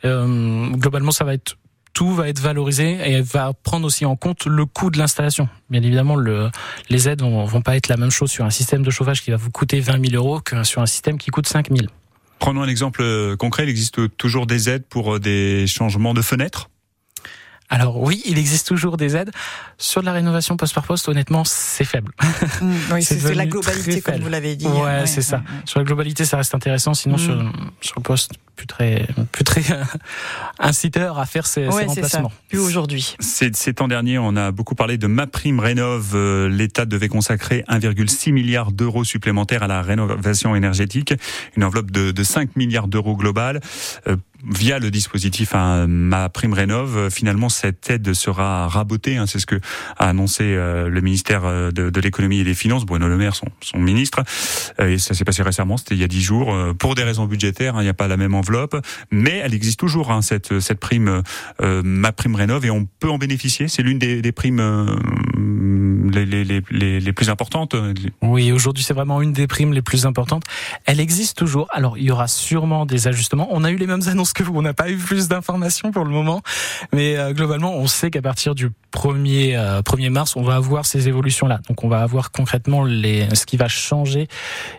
Euh, 0.03 0.69
globalement, 0.71 1.11
ça 1.11 1.23
va 1.23 1.33
être 1.33 1.55
tout 1.93 2.11
va 2.13 2.27
être 2.27 2.39
valorisé 2.39 2.97
et 3.05 3.21
va 3.21 3.53
prendre 3.53 3.85
aussi 3.85 4.03
en 4.03 4.15
compte 4.15 4.47
le 4.47 4.65
coût 4.65 4.89
de 4.89 4.97
l'installation. 4.97 5.47
Bien 5.69 5.83
évidemment, 5.83 6.15
le, 6.15 6.49
les 6.89 7.07
aides 7.07 7.21
vont, 7.21 7.45
vont 7.45 7.61
pas 7.61 7.77
être 7.77 7.87
la 7.87 7.97
même 7.97 8.09
chose 8.09 8.31
sur 8.31 8.43
un 8.45 8.49
système 8.49 8.81
de 8.81 8.89
chauffage 8.89 9.21
qui 9.21 9.29
va 9.29 9.37
vous 9.37 9.51
coûter 9.51 9.79
20 9.79 10.09
000 10.09 10.15
euros 10.15 10.39
que 10.39 10.63
sur 10.63 10.81
un 10.81 10.87
système 10.87 11.19
qui 11.19 11.29
coûte 11.29 11.47
5 11.47 11.69
000. 11.69 11.87
Prenons 12.39 12.61
un 12.61 12.67
exemple 12.67 13.01
euh, 13.01 13.35
concret. 13.37 13.63
Il 13.63 13.69
existe 13.69 14.15
toujours 14.17 14.45
des 14.47 14.69
aides 14.69 14.85
pour 14.85 15.15
euh, 15.15 15.19
des 15.19 15.65
changements 15.67 16.13
de 16.13 16.21
fenêtres? 16.21 16.69
Alors 17.69 17.99
oui, 18.01 18.21
il 18.25 18.37
existe 18.37 18.67
toujours 18.67 18.97
des 18.97 19.15
aides. 19.15 19.31
Sur 19.77 20.01
de 20.01 20.05
la 20.05 20.11
rénovation 20.13 20.57
poste 20.57 20.75
par 20.75 20.83
poste, 20.83 21.07
honnêtement, 21.09 21.43
c'est 21.45 21.85
faible. 21.85 22.11
Mm, 22.61 22.73
Oui, 22.93 23.01
C'est 23.03 23.33
la 23.33 23.45
globalité, 23.47 24.01
comme 24.01 24.19
vous 24.19 24.29
l'avez 24.29 24.55
dit. 24.55 24.67
Ouais, 24.67 25.07
c'est 25.07 25.21
ça. 25.23 25.41
Sur 25.65 25.79
la 25.79 25.85
globalité, 25.85 26.25
ça 26.25 26.37
reste 26.37 26.53
intéressant. 26.53 26.93
Sinon, 26.93 27.15
Mm. 27.15 27.19
sur, 27.19 27.51
sur 27.81 27.93
le 27.97 28.03
poste, 28.03 28.31
plus 28.55 28.67
très, 28.67 29.07
plus 29.31 29.43
très 29.43 29.63
inciteur 30.59 31.19
à 31.19 31.25
faire 31.25 31.45
ces, 31.45 31.63
ces 31.63 31.67
Ouais, 31.67 31.85
c'est 31.87 32.03
ça. 32.03 32.19
remplacements. 32.19 32.31
Plus 32.49 32.59
aujourd'hui. 32.59 33.15
Ces, 33.19 33.51
ces 33.53 33.73
temps 33.73 33.87
derniers, 33.87 34.17
on 34.17 34.35
a 34.35 34.51
beaucoup 34.51 34.75
parlé 34.75 34.97
de 34.97 35.07
ma 35.07 35.27
prime 35.27 35.59
rénov. 35.59 36.11
Euh, 36.15 36.49
L'État 36.49 36.85
devait 36.85 37.07
consacrer 37.09 37.63
1,6 37.69 38.31
milliard 38.31 38.71
d'euros 38.71 39.03
supplémentaires 39.03 39.63
à 39.63 39.67
la 39.67 39.81
rénovation 39.81 40.55
énergétique, 40.55 41.13
une 41.57 41.63
enveloppe 41.63 41.91
de, 41.91 42.11
de 42.11 42.23
5 42.23 42.55
milliards 42.55 42.87
d'euros 42.87 43.15
globale. 43.15 43.59
Euh, 44.07 44.15
via 44.45 44.77
le 44.77 44.91
dispositif 44.91 45.55
hein, 45.55 45.87
ma 45.87 46.27
prime 46.27 46.51
rénov, 46.51 46.97
euh, 46.97 47.09
finalement 47.09 47.47
cette 47.47 47.89
aide 47.89 48.13
sera 48.13 48.67
rabotée. 48.67 49.15
hein, 49.15 49.25
C'est 49.25 49.39
ce 49.39 49.45
que 49.45 49.55
a 49.97 50.09
annoncé 50.09 50.43
euh, 50.43 50.89
le 50.89 50.99
ministère 50.99 51.45
euh, 51.45 51.71
de, 51.71 51.89
de 51.89 52.01
l'économie 52.01 52.39
et 52.39 52.43
des 52.43 52.53
finances, 52.53 52.85
Bruno 52.85 53.07
Le 53.07 53.15
Maire, 53.15 53.35
son, 53.37 53.47
son 53.61 53.79
ministre. 53.79 54.21
Euh, 54.81 54.89
et 54.89 54.97
ça 54.97 55.13
s'est 55.13 55.23
passé 55.23 55.43
récemment, 55.43 55.77
c'était 55.77 55.95
il 55.95 56.01
y 56.01 56.03
a 56.03 56.09
dix 56.09 56.21
jours. 56.21 56.53
Euh, 56.53 56.73
Pour 56.73 56.93
des 56.95 57.03
raisons 57.03 57.25
budgétaires, 57.25 57.77
hein, 57.77 57.81
il 57.81 57.85
n'y 57.85 57.89
a 57.89 57.93
pas 57.93 58.09
la 58.09 58.17
même 58.17 58.35
mais 59.11 59.41
elle 59.43 59.53
existe 59.53 59.79
toujours 59.79 60.11
hein, 60.11 60.21
cette 60.21 60.79
prime 60.79 61.23
euh, 61.61 61.81
ma 61.83 62.11
prime 62.11 62.35
rénov 62.35 62.65
et 62.65 62.69
on 62.69 62.85
peut 62.85 63.09
en 63.09 63.17
bénéficier. 63.17 63.67
C'est 63.67 63.83
l'une 63.83 63.99
des, 63.99 64.21
des 64.21 64.31
primes 64.31 64.59
euh, 64.59 64.85
les, 66.13 66.25
les, 66.25 66.61
les, 66.71 66.99
les, 66.99 67.13
plus 67.13 67.29
importantes. 67.29 67.75
Oui, 68.21 68.51
aujourd'hui, 68.51 68.83
c'est 68.83 68.93
vraiment 68.93 69.21
une 69.21 69.33
des 69.33 69.47
primes 69.47 69.73
les 69.73 69.81
plus 69.81 70.05
importantes. 70.05 70.43
Elle 70.85 70.99
existe 70.99 71.37
toujours. 71.37 71.67
Alors, 71.71 71.97
il 71.97 72.05
y 72.05 72.11
aura 72.11 72.27
sûrement 72.27 72.85
des 72.85 73.07
ajustements. 73.07 73.47
On 73.51 73.63
a 73.63 73.71
eu 73.71 73.75
les 73.75 73.87
mêmes 73.87 74.07
annonces 74.07 74.33
que 74.33 74.43
vous. 74.43 74.53
On 74.55 74.61
n'a 74.61 74.73
pas 74.73 74.89
eu 74.89 74.97
plus 74.97 75.27
d'informations 75.27 75.91
pour 75.91 76.05
le 76.05 76.11
moment. 76.11 76.41
Mais 76.91 77.17
euh, 77.17 77.33
globalement, 77.33 77.75
on 77.75 77.87
sait 77.87 78.11
qu'à 78.11 78.21
partir 78.21 78.55
du 78.55 78.69
1er, 78.93 79.55
euh, 79.55 79.81
1er 79.81 80.09
mars, 80.09 80.35
on 80.35 80.43
va 80.43 80.55
avoir 80.55 80.85
ces 80.85 81.07
évolutions-là. 81.07 81.59
Donc, 81.67 81.83
on 81.83 81.89
va 81.89 82.01
avoir 82.01 82.31
concrètement 82.31 82.83
les, 82.83 83.27
ce 83.35 83.45
qui 83.45 83.57
va 83.57 83.67
changer. 83.67 84.27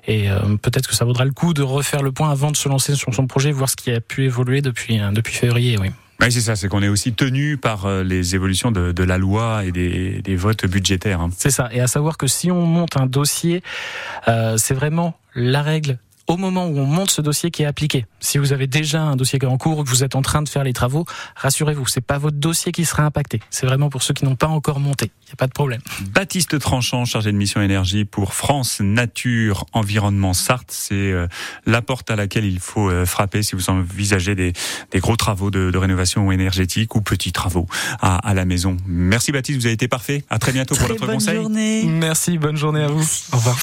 Et 0.07 0.31
euh, 0.31 0.57
peut-être 0.57 0.89
que 0.89 0.95
ça 0.95 1.05
vaudra 1.05 1.25
le 1.25 1.33
coup 1.33 1.55
de 1.55 1.63
refaire 1.63 2.03
le 2.03 2.13
point 2.13 2.31
avant 2.31 2.51
de 2.51 2.57
se 2.57 2.69
lancer 2.69 2.95
sur 2.95 3.13
son 3.15 3.27
projet, 3.27 3.53
voir 3.53 3.69
ce 3.69 3.77
qui 3.77 3.91
a 3.91 4.01
pu 4.01 4.25
évoluer 4.25 4.63
depuis, 4.63 5.01
euh, 5.01 5.11
depuis 5.11 5.35
février. 5.35 5.77
Oui. 5.79 5.91
Oui, 6.21 6.31
c'est 6.31 6.41
ça, 6.41 6.57
c'est 6.57 6.69
qu'on 6.69 6.83
est 6.83 6.89
aussi 6.89 7.13
tenu 7.13 7.57
par 7.57 7.87
euh, 7.87 8.03
les 8.03 8.35
évolutions 8.35 8.71
de, 8.71 9.03
la 9.03 9.19
loi 9.19 9.65
et 9.65 9.73
des, 9.73 10.23
des 10.23 10.37
votes 10.37 10.65
budgétaires. 10.67 11.21
hein. 11.21 11.31
C'est 11.37 11.51
ça. 11.51 11.69
Et 11.73 11.81
à 11.81 11.87
savoir 11.87 12.17
que 12.17 12.27
si 12.27 12.51
on 12.51 12.65
monte 12.65 12.97
un 12.97 13.07
dossier, 13.07 13.63
euh, 14.29 14.57
c'est 14.57 14.75
vraiment 14.75 15.15
la 15.35 15.63
règle 15.63 15.99
au 16.27 16.37
moment 16.37 16.67
où 16.67 16.79
on 16.79 16.87
monte 16.87 17.11
ce 17.11 17.21
dossier 17.21 17.51
qui 17.51 17.63
est 17.63 17.67
appliqué. 17.67 18.07
Si 18.21 18.39
vous 18.39 18.53
avez 18.53 18.67
déjà 18.67 19.03
un 19.03 19.17
dossier 19.17 19.39
qui 19.39 19.45
est 19.47 19.49
en 19.49 19.59
cours 19.59 19.79
ou 19.79 19.85
que 19.85 19.89
vous 19.91 20.05
êtes 20.05 20.15
en 20.17 20.23
train 20.23 20.43
de 20.43 20.49
faire 20.49 20.65
les 20.65 20.73
travaux, 20.73 21.05
rassurez-vous, 21.37 21.87
c'est 21.87 22.01
pas 22.01 22.19
votre 22.19 22.37
dossier 22.39 22.73
qui 22.73 22.85
sera 22.85 23.03
impacté. 23.05 23.41
C'est 23.51 23.67
vraiment 23.67 23.91
pour 23.91 24.03
ceux 24.03 24.15
qui 24.15 24.25
n'ont 24.25 24.37
pas 24.37 24.47
encore 24.49 24.81
monté. 24.81 25.11
Il 25.23 25.27
n'y 25.29 25.33
a 25.33 25.37
pas 25.37 25.47
de 25.47 25.53
problème. 25.53 25.81
Baptiste 26.13 26.59
Tranchant, 26.59 27.05
chargé 27.05 27.31
de 27.33 27.37
mission 27.37 27.61
énergie 27.61 28.05
pour 28.05 28.35
France 28.35 28.81
Nature 28.81 29.67
Environnement 29.73 30.33
Sarthe, 30.33 30.71
c'est 30.71 30.95
euh, 30.95 31.27
la 31.67 31.83
porte 31.83 32.11
à 32.11 32.17
laquelle 32.17 32.45
il 32.45 32.61
faut 32.61 32.89
euh, 32.89 33.05
frapper 33.05 33.43
si 33.43 33.55
vous 33.57 33.69
envisagez 33.71 34.35
des, 34.35 34.53
des 34.93 35.01
gros 35.01 35.17
travaux 35.17 35.51
de, 35.51 35.71
de 35.71 35.79
rénovation 35.79 36.31
énergétique 36.33 36.95
ou 36.95 37.01
petits 37.03 37.33
travaux 37.33 37.67
à, 38.01 38.17
à 38.17 38.35
la 38.35 38.45
maison. 38.45 38.77
Merci 38.87 39.33
Baptiste, 39.33 39.59
vous 39.61 39.67
avez 39.67 39.75
été 39.75 39.89
parfait. 39.89 40.25
À 40.31 40.39
très 40.39 40.53
bientôt 40.53 40.75
pour 40.75 40.85
Très 40.85 40.95
notre 40.95 41.07
bonne 41.07 41.17
conseil. 41.17 41.37
journée. 41.37 41.85
Merci, 41.85 42.39
bonne 42.39 42.57
journée 42.57 42.83
à 42.83 42.89
vous. 42.89 43.05
Au 43.33 43.37
revoir. 43.37 43.53